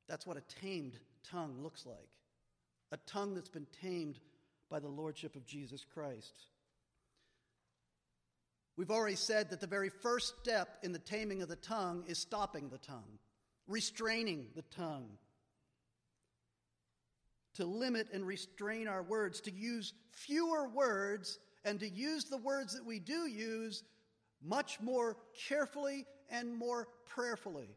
That's 0.08 0.26
what 0.26 0.38
a 0.38 0.60
tamed 0.60 0.98
tongue 1.22 1.62
looks 1.62 1.84
like 1.84 2.08
a 2.92 2.96
tongue 3.06 3.34
that's 3.34 3.48
been 3.48 3.66
tamed 3.80 4.18
by 4.70 4.80
the 4.80 4.88
Lordship 4.88 5.36
of 5.36 5.46
Jesus 5.46 5.84
Christ. 5.84 6.34
We've 8.76 8.90
already 8.90 9.16
said 9.16 9.50
that 9.50 9.60
the 9.60 9.66
very 9.66 9.90
first 9.90 10.38
step 10.40 10.78
in 10.82 10.92
the 10.92 10.98
taming 10.98 11.42
of 11.42 11.48
the 11.48 11.56
tongue 11.56 12.04
is 12.06 12.18
stopping 12.18 12.68
the 12.68 12.78
tongue 12.78 13.18
restraining 13.70 14.46
the 14.54 14.62
tongue, 14.62 15.08
to 17.54 17.64
limit 17.64 18.08
and 18.12 18.26
restrain 18.26 18.88
our 18.88 19.02
words, 19.02 19.40
to 19.42 19.52
use 19.52 19.94
fewer 20.10 20.68
words, 20.68 21.38
and 21.64 21.80
to 21.80 21.88
use 21.88 22.24
the 22.24 22.38
words 22.38 22.74
that 22.74 22.84
we 22.84 22.98
do 22.98 23.26
use 23.26 23.82
much 24.42 24.80
more 24.80 25.16
carefully 25.48 26.06
and 26.30 26.54
more 26.54 26.88
prayerfully. 27.06 27.68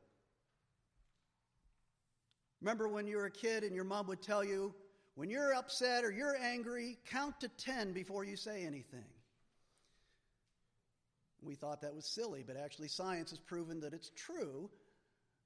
Remember 2.62 2.88
when 2.88 3.08
you 3.08 3.17
were 3.17 3.26
a 3.26 3.32
kid 3.32 3.63
and 3.63 3.76
your 3.76 3.84
mom 3.84 4.08
would 4.08 4.21
tell 4.21 4.43
you, 4.43 4.73
when 5.15 5.30
you're 5.30 5.54
upset 5.54 6.04
or 6.04 6.12
you're 6.12 6.36
angry, 6.38 6.97
count 7.10 7.39
to 7.41 7.47
10 7.47 7.93
before 7.93 8.23
you 8.23 8.36
say 8.36 8.65
anything. 8.65 9.06
We 11.41 11.56
thought 11.56 11.82
that 11.82 11.93
was 11.93 12.06
silly, 12.06 12.43
but 12.45 12.58
actually, 12.58 12.88
science 12.88 13.30
has 13.32 13.39
proven 13.39 13.80
that 13.82 13.93
it's 13.93 14.12
true. 14.15 14.69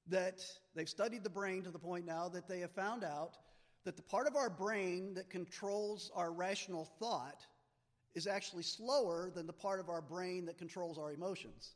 That 0.06 0.42
they've 0.74 0.88
studied 0.88 1.22
the 1.22 1.30
brain 1.30 1.62
to 1.64 1.70
the 1.70 1.78
point 1.78 2.06
now 2.06 2.28
that 2.30 2.48
they 2.48 2.60
have 2.60 2.70
found 2.70 3.04
out 3.04 3.36
that 3.84 3.96
the 3.96 4.02
part 4.02 4.26
of 4.26 4.36
our 4.36 4.48
brain 4.48 5.12
that 5.14 5.28
controls 5.28 6.10
our 6.14 6.32
rational 6.32 6.86
thought 6.98 7.44
is 8.14 8.26
actually 8.26 8.62
slower 8.62 9.30
than 9.34 9.46
the 9.46 9.52
part 9.52 9.80
of 9.80 9.90
our 9.90 10.00
brain 10.00 10.46
that 10.46 10.56
controls 10.56 10.98
our 10.98 11.12
emotions. 11.12 11.72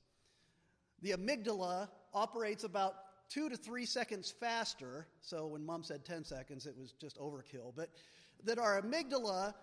The 1.02 1.10
amygdala 1.10 1.88
operates 2.14 2.64
about 2.64 2.94
two 3.32 3.48
to 3.48 3.56
three 3.56 3.86
seconds 3.86 4.30
faster. 4.40 5.06
So 5.20 5.46
when 5.46 5.64
mom 5.64 5.82
said 5.82 6.04
10 6.04 6.24
seconds, 6.24 6.66
it 6.66 6.76
was 6.78 6.92
just 6.92 7.18
overkill. 7.18 7.72
But 7.74 7.88
that 8.44 8.58
our 8.58 8.80
amygdala 8.80 9.54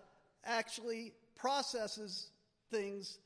actually 0.44 1.12
processes 1.36 2.30
things 2.70 3.18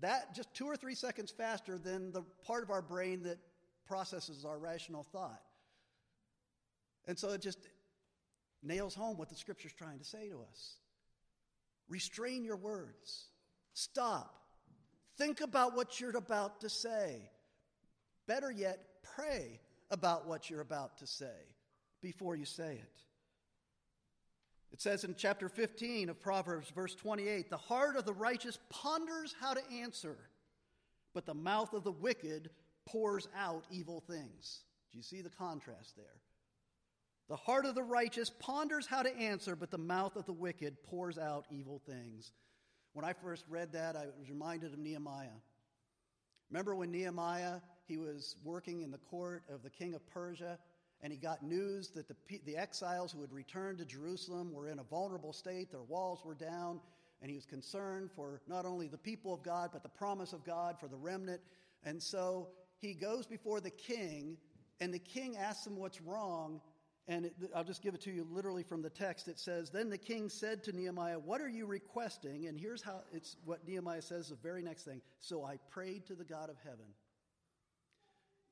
that 0.00 0.34
just 0.34 0.52
two 0.54 0.66
or 0.66 0.76
three 0.76 0.94
seconds 0.94 1.30
faster 1.30 1.78
than 1.78 2.12
the 2.12 2.22
part 2.46 2.62
of 2.62 2.70
our 2.70 2.82
brain 2.82 3.22
that 3.22 3.38
processes 3.86 4.44
our 4.44 4.58
rational 4.58 5.04
thought. 5.04 5.40
And 7.06 7.18
so 7.18 7.30
it 7.30 7.40
just 7.40 7.58
nails 8.62 8.94
home 8.94 9.16
what 9.16 9.28
the 9.28 9.36
scripture's 9.36 9.72
trying 9.72 9.98
to 9.98 10.04
say 10.04 10.28
to 10.28 10.40
us. 10.50 10.76
Restrain 11.88 12.44
your 12.44 12.56
words. 12.56 13.26
Stop. 13.72 14.34
Think 15.16 15.40
about 15.40 15.76
what 15.76 16.00
you're 16.00 16.16
about 16.16 16.60
to 16.62 16.68
say. 16.68 17.30
Better 18.26 18.50
yet, 18.50 18.80
pray 19.14 19.60
about 19.90 20.26
what 20.26 20.50
you're 20.50 20.60
about 20.60 20.98
to 20.98 21.06
say 21.06 21.54
before 22.02 22.36
you 22.36 22.44
say 22.44 22.72
it. 22.72 23.02
It 24.72 24.80
says 24.80 25.04
in 25.04 25.14
chapter 25.16 25.48
15 25.48 26.10
of 26.10 26.20
Proverbs, 26.20 26.70
verse 26.70 26.94
28 26.94 27.50
the 27.50 27.56
heart 27.56 27.96
of 27.96 28.04
the 28.04 28.12
righteous 28.12 28.58
ponders 28.68 29.34
how 29.40 29.54
to 29.54 29.62
answer, 29.72 30.16
but 31.14 31.24
the 31.24 31.34
mouth 31.34 31.72
of 31.72 31.84
the 31.84 31.92
wicked 31.92 32.50
pours 32.86 33.28
out 33.36 33.64
evil 33.70 34.02
things. 34.06 34.64
Do 34.92 34.98
you 34.98 35.02
see 35.02 35.22
the 35.22 35.30
contrast 35.30 35.96
there? 35.96 36.20
The 37.28 37.36
heart 37.36 37.66
of 37.66 37.74
the 37.74 37.82
righteous 37.82 38.30
ponders 38.30 38.86
how 38.86 39.02
to 39.02 39.16
answer, 39.16 39.56
but 39.56 39.70
the 39.70 39.78
mouth 39.78 40.14
of 40.16 40.26
the 40.26 40.32
wicked 40.32 40.82
pours 40.84 41.18
out 41.18 41.46
evil 41.50 41.80
things. 41.84 42.32
When 42.92 43.04
I 43.04 43.12
first 43.12 43.44
read 43.48 43.72
that, 43.72 43.96
I 43.96 44.06
was 44.18 44.30
reminded 44.30 44.72
of 44.72 44.78
Nehemiah. 44.78 45.40
Remember 46.50 46.74
when 46.74 46.92
Nehemiah, 46.92 47.60
he 47.86 47.96
was 47.96 48.36
working 48.44 48.82
in 48.82 48.90
the 48.90 48.98
court 48.98 49.44
of 49.52 49.62
the 49.62 49.70
king 49.70 49.94
of 49.94 50.06
Persia, 50.08 50.58
and 51.02 51.12
he 51.12 51.18
got 51.18 51.42
news 51.42 51.90
that 51.90 52.08
the, 52.08 52.16
the 52.44 52.56
exiles 52.56 53.12
who 53.12 53.20
had 53.20 53.32
returned 53.32 53.78
to 53.78 53.84
Jerusalem 53.84 54.52
were 54.52 54.68
in 54.68 54.78
a 54.78 54.84
vulnerable 54.84 55.32
state, 55.32 55.70
their 55.70 55.82
walls 55.82 56.22
were 56.24 56.34
down, 56.34 56.80
and 57.20 57.30
he 57.30 57.34
was 57.34 57.46
concerned 57.46 58.10
for 58.14 58.40
not 58.48 58.64
only 58.64 58.88
the 58.88 58.98
people 58.98 59.32
of 59.32 59.42
God, 59.42 59.70
but 59.72 59.82
the 59.82 59.88
promise 59.88 60.32
of 60.32 60.44
God 60.44 60.78
for 60.78 60.88
the 60.88 60.96
remnant. 60.96 61.40
And 61.84 62.02
so 62.02 62.48
he 62.78 62.94
goes 62.94 63.26
before 63.26 63.60
the 63.60 63.70
king, 63.70 64.36
and 64.80 64.92
the 64.92 64.98
king 64.98 65.36
asks 65.36 65.66
him 65.66 65.76
what's 65.76 66.00
wrong, 66.00 66.60
and 67.08 67.26
it, 67.26 67.34
I'll 67.54 67.64
just 67.64 67.82
give 67.82 67.94
it 67.94 68.00
to 68.02 68.10
you 68.10 68.26
literally 68.30 68.64
from 68.64 68.82
the 68.82 68.90
text. 68.90 69.28
It 69.28 69.38
says, 69.38 69.70
Then 69.70 69.90
the 69.90 69.98
king 69.98 70.28
said 70.28 70.64
to 70.64 70.72
Nehemiah, 70.72 71.18
What 71.18 71.40
are 71.40 71.48
you 71.48 71.66
requesting? 71.66 72.46
And 72.46 72.58
here's 72.58 72.82
how 72.82 73.02
it's 73.12 73.36
what 73.44 73.66
Nehemiah 73.66 74.02
says 74.02 74.28
the 74.28 74.36
very 74.36 74.62
next 74.62 74.84
thing. 74.84 75.00
So 75.20 75.44
I 75.44 75.58
prayed 75.70 76.06
to 76.06 76.14
the 76.14 76.24
God 76.24 76.50
of 76.50 76.56
heaven. 76.64 76.86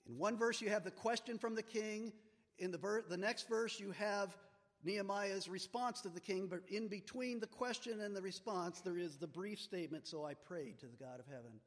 In 0.09 0.19
one 0.19 0.37
verse, 0.37 0.61
you 0.61 0.69
have 0.71 0.85
the 0.85 0.91
question 0.91 1.39
from 1.39 1.55
the 1.55 1.63
king. 1.63 2.13
In 2.59 2.71
the, 2.71 2.79
ver- 2.79 3.05
the 3.09 3.17
next 3.17 3.49
verse, 3.49 3.81
you 3.81 3.91
have 3.93 4.37
Nehemiah's 4.85 5.49
response 5.49 6.01
to 6.03 6.09
the 6.09 6.21
king. 6.21 6.47
But 6.47 6.61
in 6.69 6.89
between 6.89 7.41
the 7.41 7.47
question 7.47 8.01
and 8.01 8.15
the 8.15 8.23
response, 8.23 8.81
there 8.81 8.99
is 8.99 9.17
the 9.17 9.27
brief 9.27 9.61
statement 9.61 10.07
So 10.07 10.25
I 10.25 10.35
prayed 10.35 10.79
to 10.81 10.87
the 10.87 10.97
God 10.97 11.21
of 11.21 11.27
heaven. 11.27 11.61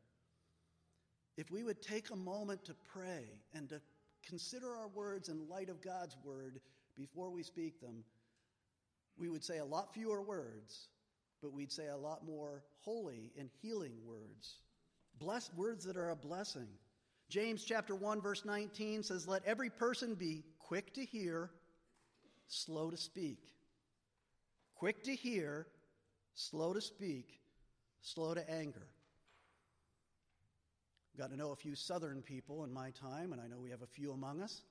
If 1.35 1.51
we 1.51 1.63
would 1.63 1.81
take 1.81 2.09
a 2.09 2.15
moment 2.15 2.65
to 2.65 2.75
pray 2.91 3.25
and 3.53 3.69
to 3.69 3.81
consider 4.25 4.75
our 4.75 4.87
words 4.87 5.29
in 5.29 5.47
light 5.47 5.69
of 5.69 5.81
God's 5.81 6.17
word, 6.23 6.59
before 6.95 7.29
we 7.29 7.43
speak 7.43 7.79
them, 7.79 8.03
we 9.17 9.29
would 9.29 9.43
say 9.43 9.59
a 9.59 9.65
lot 9.65 9.93
fewer 9.93 10.21
words, 10.21 10.89
but 11.41 11.53
we'd 11.53 11.71
say 11.71 11.87
a 11.87 11.97
lot 11.97 12.25
more 12.25 12.63
holy 12.79 13.31
and 13.37 13.49
healing 13.61 13.93
words. 14.05 14.57
Blessed 15.19 15.53
words 15.55 15.85
that 15.85 15.97
are 15.97 16.09
a 16.09 16.15
blessing. 16.15 16.67
James 17.29 17.63
chapter 17.63 17.93
1 17.93 18.21
verse 18.21 18.45
19 18.45 19.03
says 19.03 19.27
let 19.27 19.43
every 19.45 19.69
person 19.69 20.15
be 20.15 20.43
quick 20.59 20.93
to 20.93 21.03
hear, 21.03 21.49
slow 22.47 22.89
to 22.89 22.97
speak. 22.97 23.39
Quick 24.75 25.03
to 25.03 25.15
hear, 25.15 25.67
slow 26.35 26.73
to 26.73 26.81
speak, 26.81 27.39
slow 28.01 28.33
to 28.33 28.49
anger. 28.49 28.87
Got 31.17 31.31
to 31.31 31.37
know 31.37 31.51
a 31.51 31.55
few 31.55 31.73
southern 31.73 32.21
people 32.21 32.63
in 32.63 32.71
my 32.71 32.91
time, 32.91 33.33
and 33.33 33.41
I 33.41 33.47
know 33.47 33.59
we 33.59 33.71
have 33.71 33.81
a 33.81 33.87
few 33.87 34.11
among 34.11 34.41
us. 34.41 34.61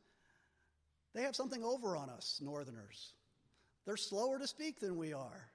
They 1.12 1.22
have 1.22 1.34
something 1.34 1.64
over 1.64 1.96
on 1.96 2.08
us, 2.08 2.40
Northerners. 2.42 3.14
They're 3.84 3.96
slower 3.96 4.38
to 4.38 4.46
speak 4.46 4.78
than 4.78 4.96
we 4.96 5.12
are. 5.12 5.48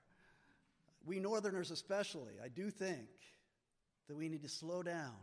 We 1.06 1.20
Northerners, 1.20 1.72
especially, 1.72 2.34
I 2.44 2.50
do 2.50 2.70
think 2.70 3.08
that 4.08 4.16
we 4.16 4.28
need 4.28 4.44
to 4.44 4.50
slow 4.50 4.84
down 4.84 5.16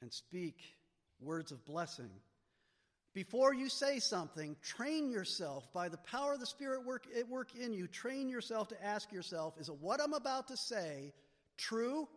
and 0.00 0.12
speak 0.12 0.56
words 1.20 1.52
of 1.52 1.64
blessing. 1.64 2.10
Before 3.14 3.52
you 3.52 3.68
say 3.68 3.98
something, 3.98 4.54
train 4.62 5.10
yourself 5.10 5.72
by 5.72 5.88
the 5.88 5.96
power 5.96 6.34
of 6.34 6.40
the 6.40 6.46
Spirit 6.46 6.86
work, 6.86 7.06
at 7.18 7.28
work 7.28 7.48
in 7.56 7.72
you. 7.72 7.88
Train 7.88 8.28
yourself 8.28 8.68
to 8.68 8.84
ask 8.84 9.10
yourself 9.12 9.54
is 9.58 9.68
what 9.68 10.00
I'm 10.00 10.12
about 10.12 10.48
to 10.48 10.56
say 10.56 11.12
true? 11.56 12.08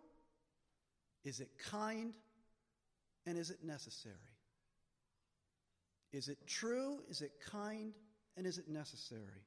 Is 1.23 1.39
it 1.39 1.49
kind? 1.69 2.13
And 3.25 3.37
is 3.37 3.51
it 3.51 3.63
necessary? 3.63 4.15
Is 6.11 6.27
it 6.27 6.37
true? 6.45 6.99
Is 7.09 7.21
it 7.21 7.31
kind? 7.49 7.93
And 8.37 8.45
is 8.45 8.57
it 8.57 8.67
necessary? 8.67 9.45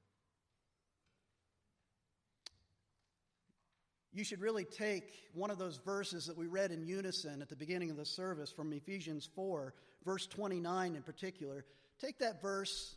You 4.15 4.23
should 4.23 4.41
really 4.41 4.65
take 4.65 5.13
one 5.35 5.51
of 5.51 5.59
those 5.59 5.81
verses 5.85 6.27
that 6.27 6.39
we 6.39 6.47
read 6.47 6.71
in 6.71 6.87
unison 6.87 7.43
at 7.43 7.49
the 7.49 7.57
beginning 7.57 7.91
of 7.91 7.97
the 7.97 8.07
service 8.07 8.53
from 8.53 8.73
Ephesians 8.73 9.29
4, 9.35 9.75
verse 10.05 10.29
29 10.29 10.95
in 10.95 11.03
particular. 11.03 11.65
Take 12.01 12.21
that 12.21 12.41
verse, 12.41 12.95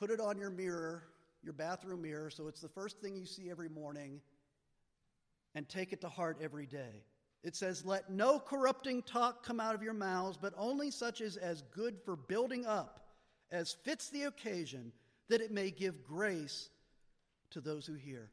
put 0.00 0.10
it 0.10 0.18
on 0.18 0.38
your 0.38 0.50
mirror, 0.50 1.04
your 1.44 1.52
bathroom 1.52 2.02
mirror, 2.02 2.30
so 2.30 2.48
it's 2.48 2.60
the 2.60 2.68
first 2.68 3.00
thing 3.00 3.14
you 3.14 3.24
see 3.24 3.48
every 3.48 3.68
morning, 3.68 4.20
and 5.54 5.68
take 5.68 5.92
it 5.92 6.00
to 6.00 6.08
heart 6.08 6.38
every 6.42 6.66
day. 6.66 7.04
It 7.44 7.54
says, 7.54 7.86
Let 7.86 8.10
no 8.10 8.40
corrupting 8.40 9.02
talk 9.02 9.46
come 9.46 9.60
out 9.60 9.76
of 9.76 9.84
your 9.84 9.94
mouths, 9.94 10.36
but 10.36 10.52
only 10.56 10.90
such 10.90 11.20
as 11.20 11.36
is 11.36 11.62
good 11.72 11.96
for 12.04 12.16
building 12.16 12.66
up, 12.66 13.06
as 13.52 13.76
fits 13.84 14.10
the 14.10 14.24
occasion, 14.24 14.92
that 15.28 15.40
it 15.40 15.52
may 15.52 15.70
give 15.70 16.02
grace 16.02 16.70
to 17.50 17.60
those 17.60 17.86
who 17.86 17.94
hear. 17.94 18.30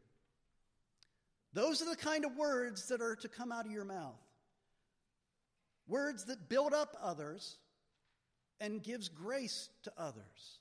Those 1.53 1.81
are 1.81 1.89
the 1.89 1.95
kind 1.95 2.25
of 2.25 2.35
words 2.35 2.87
that 2.89 3.01
are 3.01 3.15
to 3.17 3.27
come 3.27 3.51
out 3.51 3.65
of 3.65 3.71
your 3.71 3.85
mouth. 3.85 4.19
Words 5.87 6.25
that 6.25 6.49
build 6.49 6.73
up 6.73 6.95
others 7.01 7.57
and 8.59 8.83
gives 8.83 9.09
grace 9.09 9.69
to 9.83 9.91
others. 9.97 10.59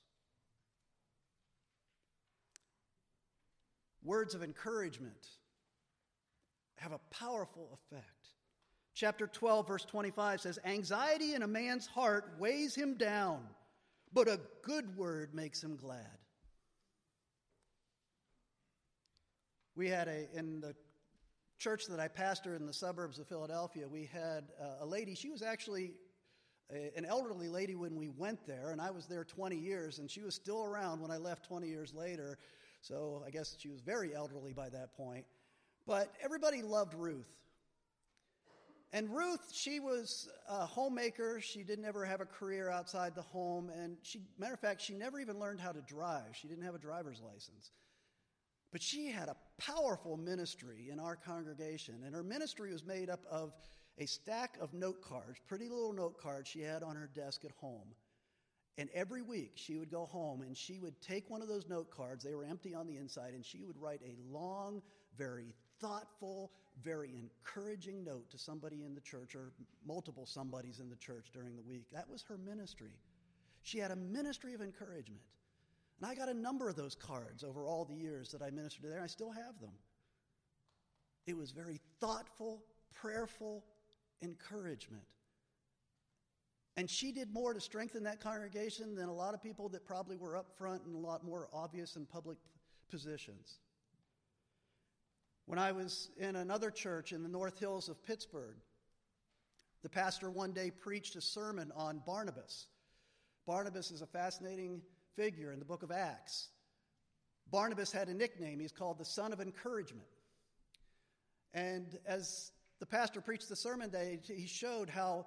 Words 4.03 4.33
of 4.33 4.41
encouragement 4.41 5.27
have 6.77 6.93
a 6.93 6.99
powerful 7.11 7.69
effect. 7.73 8.05
Chapter 8.95 9.27
12, 9.27 9.67
verse 9.67 9.85
25 9.85 10.41
says, 10.41 10.59
Anxiety 10.65 11.35
in 11.35 11.43
a 11.43 11.47
man's 11.47 11.85
heart 11.85 12.33
weighs 12.39 12.73
him 12.73 12.95
down, 12.95 13.41
but 14.13 14.27
a 14.27 14.39
good 14.63 14.97
word 14.97 15.33
makes 15.35 15.63
him 15.63 15.75
glad. 15.75 16.17
We 19.79 19.87
had 19.87 20.09
a, 20.09 20.27
in 20.37 20.59
the 20.59 20.75
church 21.57 21.85
that 21.85 22.01
I 22.01 22.09
pastor 22.09 22.53
in 22.53 22.65
the 22.65 22.73
suburbs 22.73 23.17
of 23.17 23.27
Philadelphia, 23.27 23.87
we 23.87 24.09
had 24.11 24.49
uh, 24.61 24.83
a 24.83 24.85
lady, 24.85 25.15
she 25.15 25.29
was 25.29 25.41
actually 25.41 25.93
a, 26.69 26.91
an 26.97 27.05
elderly 27.05 27.47
lady 27.47 27.75
when 27.75 27.95
we 27.95 28.09
went 28.09 28.45
there, 28.45 28.71
and 28.71 28.81
I 28.81 28.91
was 28.91 29.05
there 29.05 29.23
20 29.23 29.55
years, 29.55 29.99
and 29.99 30.11
she 30.11 30.19
was 30.19 30.35
still 30.35 30.65
around 30.65 30.99
when 30.99 31.11
I 31.11 31.15
left 31.15 31.45
20 31.45 31.65
years 31.65 31.93
later. 31.93 32.37
So 32.81 33.23
I 33.25 33.29
guess 33.29 33.55
she 33.57 33.69
was 33.69 33.79
very 33.79 34.13
elderly 34.13 34.51
by 34.51 34.67
that 34.67 34.97
point. 34.97 35.23
But 35.87 36.13
everybody 36.21 36.61
loved 36.61 36.93
Ruth. 36.93 37.37
And 38.91 39.09
Ruth, 39.09 39.49
she 39.53 39.79
was 39.79 40.27
a 40.49 40.65
homemaker. 40.65 41.39
She 41.39 41.63
didn't 41.63 41.85
ever 41.85 42.03
have 42.03 42.19
a 42.19 42.25
career 42.25 42.69
outside 42.69 43.15
the 43.15 43.21
home. 43.21 43.71
And 43.81 43.95
she, 44.01 44.19
matter 44.37 44.55
of 44.55 44.59
fact, 44.59 44.81
she 44.81 44.93
never 44.93 45.21
even 45.21 45.39
learned 45.39 45.61
how 45.61 45.71
to 45.71 45.79
drive. 45.79 46.33
She 46.33 46.49
didn't 46.49 46.65
have 46.65 46.75
a 46.75 46.79
driver's 46.79 47.21
license. 47.21 47.71
But 48.71 48.81
she 48.81 49.07
had 49.07 49.29
a 49.29 49.35
powerful 49.57 50.17
ministry 50.17 50.89
in 50.91 50.99
our 50.99 51.15
congregation. 51.15 52.03
And 52.05 52.13
her 52.13 52.23
ministry 52.23 52.71
was 52.71 52.85
made 52.85 53.09
up 53.09 53.21
of 53.29 53.53
a 53.97 54.05
stack 54.05 54.57
of 54.61 54.73
note 54.73 55.01
cards, 55.01 55.39
pretty 55.47 55.69
little 55.69 55.93
note 55.93 56.17
cards 56.17 56.49
she 56.49 56.61
had 56.61 56.83
on 56.83 56.95
her 56.95 57.09
desk 57.13 57.43
at 57.45 57.51
home. 57.59 57.95
And 58.77 58.89
every 58.93 59.21
week 59.21 59.51
she 59.55 59.75
would 59.75 59.91
go 59.91 60.05
home 60.05 60.41
and 60.41 60.55
she 60.55 60.79
would 60.79 61.01
take 61.01 61.29
one 61.29 61.41
of 61.41 61.49
those 61.49 61.67
note 61.67 61.91
cards, 61.91 62.23
they 62.23 62.33
were 62.33 62.45
empty 62.45 62.73
on 62.73 62.87
the 62.87 62.95
inside, 62.95 63.33
and 63.33 63.43
she 63.43 63.61
would 63.61 63.75
write 63.77 63.99
a 64.05 64.15
long, 64.33 64.81
very 65.17 65.53
thoughtful, 65.81 66.51
very 66.81 67.11
encouraging 67.17 68.05
note 68.05 68.29
to 68.31 68.37
somebody 68.37 68.83
in 68.85 68.95
the 68.95 69.01
church 69.01 69.35
or 69.35 69.51
multiple 69.85 70.25
somebodies 70.25 70.79
in 70.79 70.89
the 70.89 70.95
church 70.95 71.27
during 71.33 71.57
the 71.57 71.61
week. 71.61 71.87
That 71.91 72.09
was 72.09 72.23
her 72.23 72.37
ministry. 72.37 72.93
She 73.63 73.79
had 73.79 73.91
a 73.91 73.97
ministry 73.97 74.53
of 74.53 74.61
encouragement. 74.61 75.21
And 75.99 76.09
I 76.09 76.15
got 76.15 76.29
a 76.29 76.33
number 76.33 76.69
of 76.69 76.75
those 76.75 76.95
cards 76.95 77.43
over 77.43 77.65
all 77.65 77.83
the 77.83 77.95
years 77.95 78.31
that 78.31 78.41
I 78.41 78.49
ministered 78.49 78.85
there, 78.89 78.95
and 78.95 79.03
I 79.03 79.07
still 79.07 79.31
have 79.31 79.59
them. 79.59 79.73
It 81.27 81.35
was 81.35 81.51
very 81.51 81.79
thoughtful, 81.99 82.63
prayerful 82.93 83.63
encouragement. 84.21 85.03
And 86.77 86.89
she 86.89 87.11
did 87.11 87.33
more 87.33 87.53
to 87.53 87.59
strengthen 87.59 88.03
that 88.03 88.21
congregation 88.21 88.95
than 88.95 89.09
a 89.09 89.13
lot 89.13 89.33
of 89.33 89.43
people 89.43 89.67
that 89.69 89.85
probably 89.85 90.15
were 90.15 90.37
up 90.37 90.57
front 90.57 90.83
and 90.85 90.95
a 90.95 90.97
lot 90.97 91.25
more 91.25 91.49
obvious 91.51 91.97
in 91.97 92.05
public 92.05 92.37
positions. 92.89 93.59
When 95.45 95.59
I 95.59 95.73
was 95.73 96.11
in 96.17 96.37
another 96.37 96.71
church 96.71 97.11
in 97.11 97.23
the 97.23 97.29
North 97.29 97.59
Hills 97.59 97.89
of 97.89 98.01
Pittsburgh, 98.05 98.55
the 99.83 99.89
pastor 99.89 100.29
one 100.29 100.53
day 100.53 100.71
preached 100.71 101.15
a 101.17 101.21
sermon 101.21 101.71
on 101.75 102.01
Barnabas. 102.05 102.67
Barnabas 103.45 103.91
is 103.91 104.01
a 104.01 104.07
fascinating 104.07 104.81
figure 105.19 105.51
in 105.51 105.59
the 105.59 105.65
book 105.65 105.83
of 105.83 105.91
Acts. 105.91 106.47
Barnabas 107.51 107.91
had 107.91 108.07
a 108.07 108.13
nickname. 108.13 108.57
He's 108.57 108.71
called 108.71 108.97
the 108.97 109.03
Son 109.03 109.33
of 109.33 109.41
Encouragement. 109.41 110.07
And 111.53 111.99
as 112.05 112.53
the 112.79 112.85
pastor 112.85 113.19
preached 113.19 113.49
the 113.49 113.55
sermon 113.55 113.89
day, 113.89 114.19
he 114.25 114.47
showed 114.47 114.89
how 114.89 115.25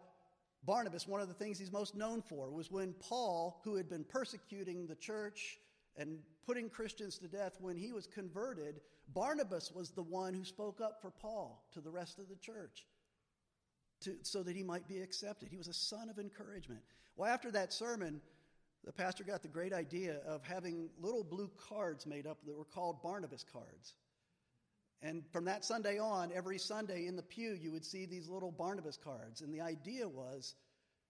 Barnabas, 0.65 1.07
one 1.07 1.21
of 1.21 1.29
the 1.29 1.35
things 1.35 1.59
he's 1.59 1.73
most 1.73 1.95
known 1.95 2.23
for, 2.23 2.51
was 2.51 2.71
when 2.71 2.95
Paul, 3.01 3.61
who 3.65 3.75
had 3.75 3.91
been 3.91 4.05
persecuting 4.05 4.87
the 4.87 4.95
church 4.95 5.59
and 5.99 6.21
putting 6.47 6.71
Christians 6.71 7.19
to 7.19 7.29
death, 7.29 7.59
when 7.61 7.77
he 7.77 7.93
was 7.93 8.07
converted, 8.07 8.81
Barnabas 9.13 9.73
was 9.73 9.91
the 9.91 10.03
one 10.03 10.33
who 10.33 10.45
spoke 10.45 10.81
up 10.81 11.03
for 11.03 11.11
Paul 11.11 11.67
to 11.75 11.83
the 11.83 11.91
rest 11.91 12.19
of 12.19 12.31
the 12.31 12.37
church 12.37 12.87
to, 14.05 14.17
so 14.23 14.43
that 14.43 14.57
he 14.57 14.63
might 14.63 14.89
be 14.89 15.01
accepted. 15.01 15.49
He 15.51 15.59
was 15.59 15.69
a 15.69 15.75
son 15.75 16.09
of 16.09 16.19
encouragement. 16.19 16.81
Well, 17.15 17.29
after 17.29 17.51
that 17.51 17.75
sermon, 17.75 18.23
the 18.85 18.93
pastor 18.93 19.25
got 19.25 19.43
the 19.43 19.49
great 19.49 19.73
idea 19.73 20.19
of 20.27 20.43
having 20.45 20.91
little 21.01 21.23
blue 21.23 21.51
cards 21.69 22.07
made 22.07 22.27
up 22.27 22.39
that 22.45 22.57
were 22.57 22.65
called 22.65 23.03
Barnabas 23.03 23.45
cards. 23.45 23.95
And 25.03 25.25
from 25.33 25.45
that 25.47 25.65
Sunday 25.65 25.99
on, 25.99 26.31
every 26.33 26.59
Sunday 26.59 27.07
in 27.07 27.17
the 27.17 27.23
pew, 27.23 27.57
you 27.61 27.73
would 27.73 27.85
see 27.85 28.07
these 28.07 28.29
little 28.29 28.53
Barnabas 28.53 28.97
cards. 28.97 29.41
And 29.41 29.53
the 29.53 29.61
idea 29.61 30.09
was 30.09 30.55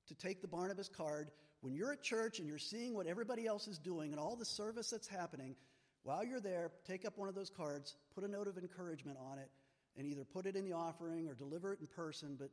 to 0.08 0.14
take 0.14 0.40
the 0.40 0.48
Barnabas 0.48 0.88
card 0.88 1.30
when 1.60 1.74
you're 1.74 1.92
at 1.92 2.02
church 2.02 2.38
and 2.38 2.48
you're 2.48 2.58
seeing 2.58 2.94
what 2.94 3.06
everybody 3.06 3.46
else 3.46 3.68
is 3.68 3.78
doing 3.78 4.10
and 4.12 4.20
all 4.20 4.34
the 4.34 4.44
service 4.44 4.90
that's 4.90 5.08
happening, 5.08 5.54
while 6.02 6.24
you're 6.24 6.40
there, 6.40 6.72
take 6.86 7.04
up 7.04 7.16
one 7.16 7.28
of 7.28 7.34
those 7.34 7.50
cards, 7.50 7.96
put 8.14 8.24
a 8.24 8.28
note 8.28 8.48
of 8.48 8.58
encouragement 8.58 9.18
on 9.30 9.38
it, 9.38 9.48
and 9.96 10.06
either 10.06 10.24
put 10.24 10.46
it 10.46 10.56
in 10.56 10.64
the 10.64 10.72
offering 10.72 11.28
or 11.28 11.34
deliver 11.34 11.72
it 11.72 11.80
in 11.80 11.86
person, 11.86 12.36
but 12.38 12.50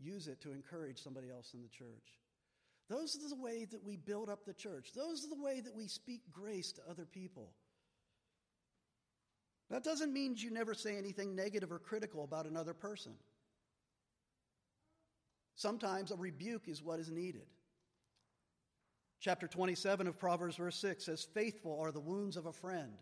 use 0.00 0.26
it 0.26 0.40
to 0.40 0.52
encourage 0.52 1.00
somebody 1.00 1.30
else 1.30 1.54
in 1.54 1.62
the 1.62 1.68
church. 1.68 2.21
Those 2.88 3.16
are 3.16 3.28
the 3.28 3.40
way 3.40 3.64
that 3.70 3.84
we 3.84 3.96
build 3.96 4.28
up 4.28 4.44
the 4.44 4.52
church. 4.52 4.92
Those 4.94 5.24
are 5.24 5.28
the 5.28 5.42
way 5.42 5.60
that 5.60 5.74
we 5.74 5.86
speak 5.86 6.22
grace 6.32 6.72
to 6.72 6.82
other 6.90 7.04
people. 7.04 7.52
That 9.70 9.84
doesn't 9.84 10.12
mean 10.12 10.34
you 10.36 10.50
never 10.50 10.74
say 10.74 10.98
anything 10.98 11.34
negative 11.34 11.72
or 11.72 11.78
critical 11.78 12.24
about 12.24 12.46
another 12.46 12.74
person. 12.74 13.12
Sometimes 15.54 16.10
a 16.10 16.16
rebuke 16.16 16.68
is 16.68 16.82
what 16.82 17.00
is 17.00 17.10
needed. 17.10 17.46
Chapter 19.20 19.46
27 19.46 20.08
of 20.08 20.18
Proverbs, 20.18 20.56
verse 20.56 20.76
6 20.76 21.04
says, 21.04 21.26
Faithful 21.32 21.78
are 21.80 21.92
the 21.92 22.00
wounds 22.00 22.36
of 22.36 22.46
a 22.46 22.52
friend. 22.52 22.92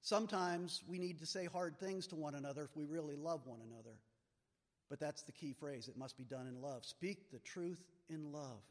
Sometimes 0.00 0.82
we 0.86 0.98
need 0.98 1.18
to 1.18 1.26
say 1.26 1.46
hard 1.46 1.78
things 1.78 2.06
to 2.06 2.14
one 2.14 2.34
another 2.34 2.62
if 2.62 2.76
we 2.76 2.84
really 2.84 3.16
love 3.16 3.46
one 3.46 3.60
another. 3.66 3.98
But 4.88 5.00
that's 5.00 5.22
the 5.22 5.32
key 5.32 5.52
phrase. 5.52 5.88
It 5.88 5.96
must 5.96 6.16
be 6.16 6.24
done 6.24 6.46
in 6.46 6.62
love. 6.62 6.84
Speak 6.84 7.32
the 7.32 7.40
truth 7.40 7.84
in 8.08 8.32
love. 8.32 8.62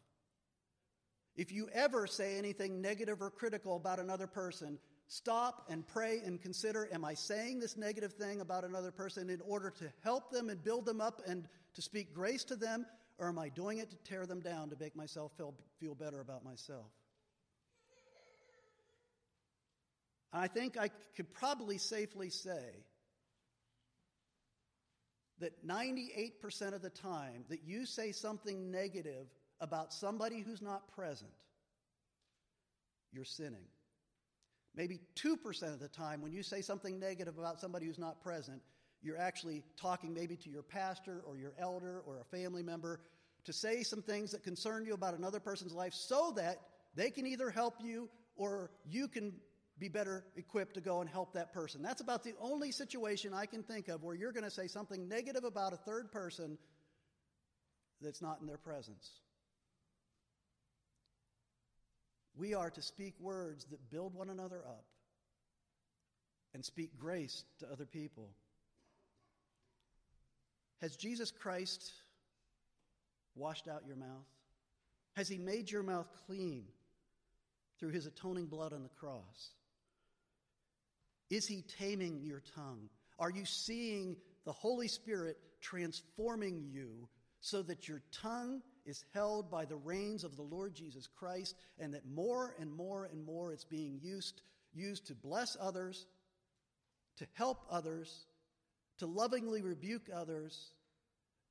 If 1.35 1.51
you 1.51 1.67
ever 1.73 2.05
say 2.05 2.37
anything 2.37 2.81
negative 2.81 3.21
or 3.21 3.31
critical 3.31 3.75
about 3.75 3.99
another 3.99 4.27
person, 4.27 4.77
stop 5.07 5.65
and 5.69 5.85
pray 5.85 6.21
and 6.23 6.39
consider 6.39 6.87
Am 6.91 7.03
I 7.03 7.15
saying 7.15 7.59
this 7.59 7.75
negative 7.75 8.13
thing 8.13 8.41
about 8.41 8.63
another 8.63 8.91
person 8.91 9.29
in 9.29 9.41
order 9.41 9.71
to 9.71 9.91
help 10.03 10.31
them 10.31 10.49
and 10.49 10.63
build 10.63 10.85
them 10.85 11.01
up 11.01 11.21
and 11.27 11.47
to 11.73 11.81
speak 11.81 12.13
grace 12.13 12.43
to 12.45 12.55
them? 12.55 12.85
Or 13.17 13.27
am 13.27 13.39
I 13.39 13.49
doing 13.49 13.79
it 13.79 13.89
to 13.91 13.97
tear 13.97 14.25
them 14.25 14.41
down 14.41 14.69
to 14.69 14.75
make 14.79 14.95
myself 14.95 15.31
feel, 15.37 15.55
feel 15.79 15.95
better 15.95 16.19
about 16.19 16.43
myself? 16.43 16.85
I 20.31 20.47
think 20.47 20.77
I 20.77 20.89
could 21.15 21.31
probably 21.31 21.77
safely 21.77 22.29
say 22.29 22.85
that 25.39 25.65
98% 25.67 26.73
of 26.73 26.81
the 26.81 26.89
time 26.89 27.45
that 27.49 27.63
you 27.65 27.85
say 27.85 28.11
something 28.11 28.71
negative 28.71 29.27
about 29.59 29.93
somebody 29.93 30.41
who's 30.41 30.61
not 30.61 30.87
present, 30.93 31.31
you're 33.11 33.25
sinning. 33.25 33.65
Maybe 34.75 34.99
2% 35.15 35.73
of 35.73 35.79
the 35.79 35.87
time 35.87 36.21
when 36.21 36.31
you 36.31 36.43
say 36.43 36.61
something 36.61 36.99
negative 36.99 37.37
about 37.37 37.59
somebody 37.59 37.85
who's 37.85 37.99
not 37.99 38.21
present, 38.21 38.61
you're 39.01 39.19
actually 39.19 39.63
talking 39.79 40.13
maybe 40.13 40.35
to 40.37 40.49
your 40.49 40.63
pastor 40.63 41.21
or 41.27 41.37
your 41.37 41.53
elder 41.59 42.01
or 42.07 42.19
a 42.19 42.23
family 42.23 42.63
member 42.63 43.01
to 43.45 43.53
say 43.53 43.83
some 43.83 44.01
things 44.01 44.31
that 44.31 44.43
concern 44.43 44.85
you 44.85 44.93
about 44.93 45.17
another 45.17 45.39
person's 45.39 45.73
life 45.73 45.93
so 45.93 46.33
that 46.35 46.61
they 46.95 47.11
can 47.11 47.27
either 47.27 47.49
help 47.49 47.75
you 47.83 48.09
or 48.35 48.71
you 48.89 49.07
can 49.07 49.33
be 49.83 49.89
better 49.89 50.23
equipped 50.37 50.75
to 50.75 50.79
go 50.79 51.01
and 51.01 51.09
help 51.09 51.33
that 51.33 51.51
person. 51.51 51.81
That's 51.81 51.99
about 51.99 52.23
the 52.23 52.33
only 52.39 52.71
situation 52.71 53.33
I 53.33 53.45
can 53.45 53.63
think 53.63 53.89
of 53.89 54.01
where 54.01 54.15
you're 54.15 54.31
going 54.31 54.45
to 54.45 54.49
say 54.49 54.67
something 54.67 55.09
negative 55.09 55.43
about 55.43 55.73
a 55.73 55.75
third 55.75 56.09
person 56.09 56.57
that's 57.99 58.21
not 58.21 58.39
in 58.39 58.47
their 58.47 58.57
presence. 58.57 59.11
We 62.33 62.53
are 62.53 62.69
to 62.69 62.81
speak 62.81 63.13
words 63.19 63.65
that 63.71 63.91
build 63.91 64.15
one 64.15 64.29
another 64.29 64.61
up 64.65 64.85
and 66.53 66.63
speak 66.63 66.97
grace 66.97 67.43
to 67.59 67.69
other 67.69 67.85
people. 67.85 68.29
Has 70.79 70.95
Jesus 70.95 71.29
Christ 71.29 71.91
washed 73.35 73.67
out 73.67 73.83
your 73.85 73.97
mouth? 73.97 74.29
Has 75.17 75.27
he 75.27 75.37
made 75.37 75.69
your 75.69 75.83
mouth 75.83 76.07
clean 76.25 76.63
through 77.81 77.89
his 77.89 78.05
atoning 78.05 78.45
blood 78.45 78.71
on 78.71 78.83
the 78.83 78.89
cross? 78.97 79.51
Is 81.29 81.47
he 81.47 81.63
taming 81.79 82.21
your 82.23 82.41
tongue? 82.55 82.89
Are 83.19 83.31
you 83.31 83.45
seeing 83.45 84.17
the 84.45 84.51
Holy 84.51 84.87
Spirit 84.87 85.37
transforming 85.61 86.65
you 86.71 87.07
so 87.39 87.61
that 87.63 87.87
your 87.87 88.01
tongue 88.11 88.61
is 88.85 89.03
held 89.13 89.49
by 89.49 89.65
the 89.65 89.75
reins 89.75 90.23
of 90.23 90.35
the 90.35 90.41
Lord 90.41 90.73
Jesus 90.73 91.07
Christ 91.07 91.55
and 91.79 91.93
that 91.93 92.05
more 92.05 92.55
and 92.59 92.71
more 92.71 93.05
and 93.05 93.25
more 93.25 93.53
it's 93.53 93.65
being 93.65 93.99
used, 94.01 94.41
used 94.73 95.07
to 95.07 95.15
bless 95.15 95.55
others, 95.59 96.05
to 97.17 97.27
help 97.33 97.65
others, 97.69 98.25
to 98.99 99.05
lovingly 99.05 99.61
rebuke 99.61 100.09
others, 100.13 100.71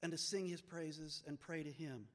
and 0.02 0.12
to 0.12 0.18
sing 0.18 0.46
his 0.46 0.60
praises 0.60 1.22
and 1.26 1.40
pray 1.40 1.62
to 1.62 1.70
him. 1.70 2.06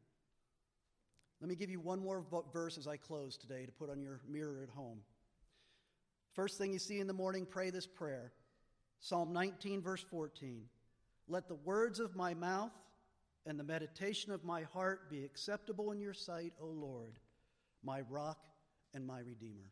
Let 1.39 1.50
me 1.50 1.56
give 1.56 1.70
you 1.70 1.80
one 1.80 2.00
more 2.00 2.26
verse 2.52 2.78
as 2.78 2.88
I 2.88 2.98
close 2.98 3.38
today 3.38 3.65
to 3.65 3.72
put 3.72 3.89
on 3.89 4.02
your 4.02 4.22
mirror 4.28 4.62
at 4.63 4.70
home. 4.70 5.00
First 6.38 6.60
thing 6.60 6.71
you 6.71 6.78
see 6.78 7.00
in 7.00 7.08
the 7.08 7.13
morning, 7.13 7.47
pray 7.50 7.71
this 7.71 7.88
prayer 7.88 8.32
Psalm 9.00 9.34
19, 9.34 9.82
verse 9.82 10.06
14. 10.12 10.65
Let 11.28 11.47
the 11.47 11.56
words 11.56 12.00
of 12.00 12.15
my 12.15 12.36
mouth 12.36 12.71
and 13.47 13.60
the 13.60 13.63
meditation 13.63 14.32
of 14.32 14.43
my 14.43 14.62
heart 14.62 15.10
be 15.10 15.23
acceptable 15.23 15.91
in 15.91 16.00
your 16.00 16.13
sight, 16.13 16.54
O 16.62 16.67
Lord, 16.67 17.17
my 17.84 18.02
rock 18.08 18.38
and 18.93 19.08
my 19.08 19.17
redeemer. 19.17 19.71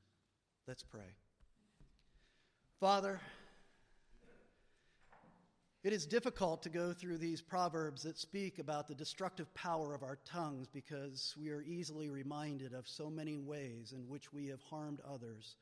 Let's 0.67 0.82
pray. 0.82 1.13
Father, 2.80 3.21
it 5.84 5.93
is 5.93 6.07
difficult 6.07 6.63
to 6.63 6.70
go 6.70 6.93
through 6.93 7.20
these 7.20 7.43
proverbs 7.43 8.01
that 8.01 8.18
speak 8.18 8.57
about 8.57 8.88
the 8.88 8.95
destructive 8.95 9.53
power 9.53 9.93
of 9.93 10.01
our 10.01 10.18
tongues 10.26 10.68
because 10.68 11.36
we 11.39 11.51
are 11.51 11.61
easily 11.61 12.09
reminded 12.09 12.74
of 12.74 12.88
so 12.88 13.07
many 13.07 13.38
ways 13.38 13.93
in 13.95 14.09
which 14.09 14.34
we 14.34 14.47
have 14.47 14.63
harmed 14.63 14.99
others, 15.07 15.57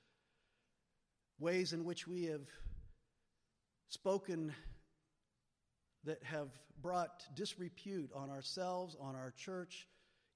ways 1.43 1.73
in 1.73 1.83
which 1.83 2.07
we 2.07 2.23
have 2.23 2.47
spoken 3.89 4.53
that 6.05 6.23
have 6.23 6.47
brought 6.81 7.23
disrepute 7.35 8.09
on 8.15 8.29
ourselves, 8.29 8.95
on 8.99 9.15
our 9.15 9.33
church, 9.37 9.85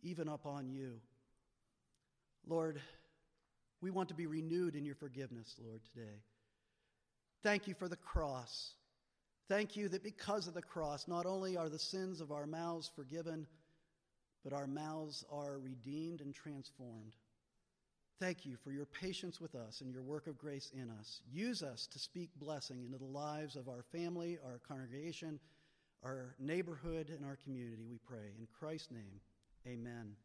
even 0.04 0.28
upon 0.28 0.70
you. 0.70 1.00
Lord, 2.46 2.82
we 3.82 3.90
want 3.90 4.10
to 4.10 4.16
be 4.16 4.28
renewed 4.28 4.76
in 4.76 4.84
your 4.84 4.96
forgiveness, 4.96 5.56
Lord, 5.66 5.82
today. 5.94 6.18
Thank 7.42 7.68
you 7.68 7.74
for 7.74 7.88
the 7.88 7.96
cross. 7.96 8.74
Thank 9.48 9.78
you 9.78 9.88
that 9.90 10.04
because 10.04 10.48
of 10.48 10.54
the 10.54 10.62
cross, 10.62 11.08
not 11.08 11.26
only 11.26 11.56
are 11.56 11.70
the 11.70 11.80
sins 11.80 12.20
of 12.20 12.32
our 12.34 12.46
mouths 12.46 12.92
forgiven, 12.96 13.48
but 14.44 14.52
our 14.52 14.68
mouths 14.68 15.24
are 15.32 15.58
redeemed 15.58 16.20
and 16.20 16.36
transformed. 16.36 17.14
Thank 18.20 18.48
you 18.48 18.58
for 18.64 18.72
your 18.72 18.88
patience 18.88 19.40
with 19.40 19.54
us 19.54 19.82
and 19.82 19.94
your 19.94 20.02
work 20.02 20.26
of 20.26 20.40
grace 20.40 20.72
in 20.74 20.90
us. 20.90 21.22
Use 21.32 21.62
us 21.62 21.86
to 21.88 22.00
speak 22.00 22.32
blessing 22.40 22.84
into 22.84 22.98
the 22.98 23.06
lives 23.06 23.56
of 23.56 23.70
our 23.70 23.84
family, 23.92 24.40
our 24.44 24.60
congregation, 24.68 25.40
our 26.04 26.36
neighborhood, 26.40 27.12
and 27.16 27.24
our 27.24 27.38
community, 27.44 27.86
we 27.88 28.00
pray. 28.08 28.34
In 28.40 28.48
Christ's 28.60 28.90
name, 28.92 29.22
amen. 29.68 30.16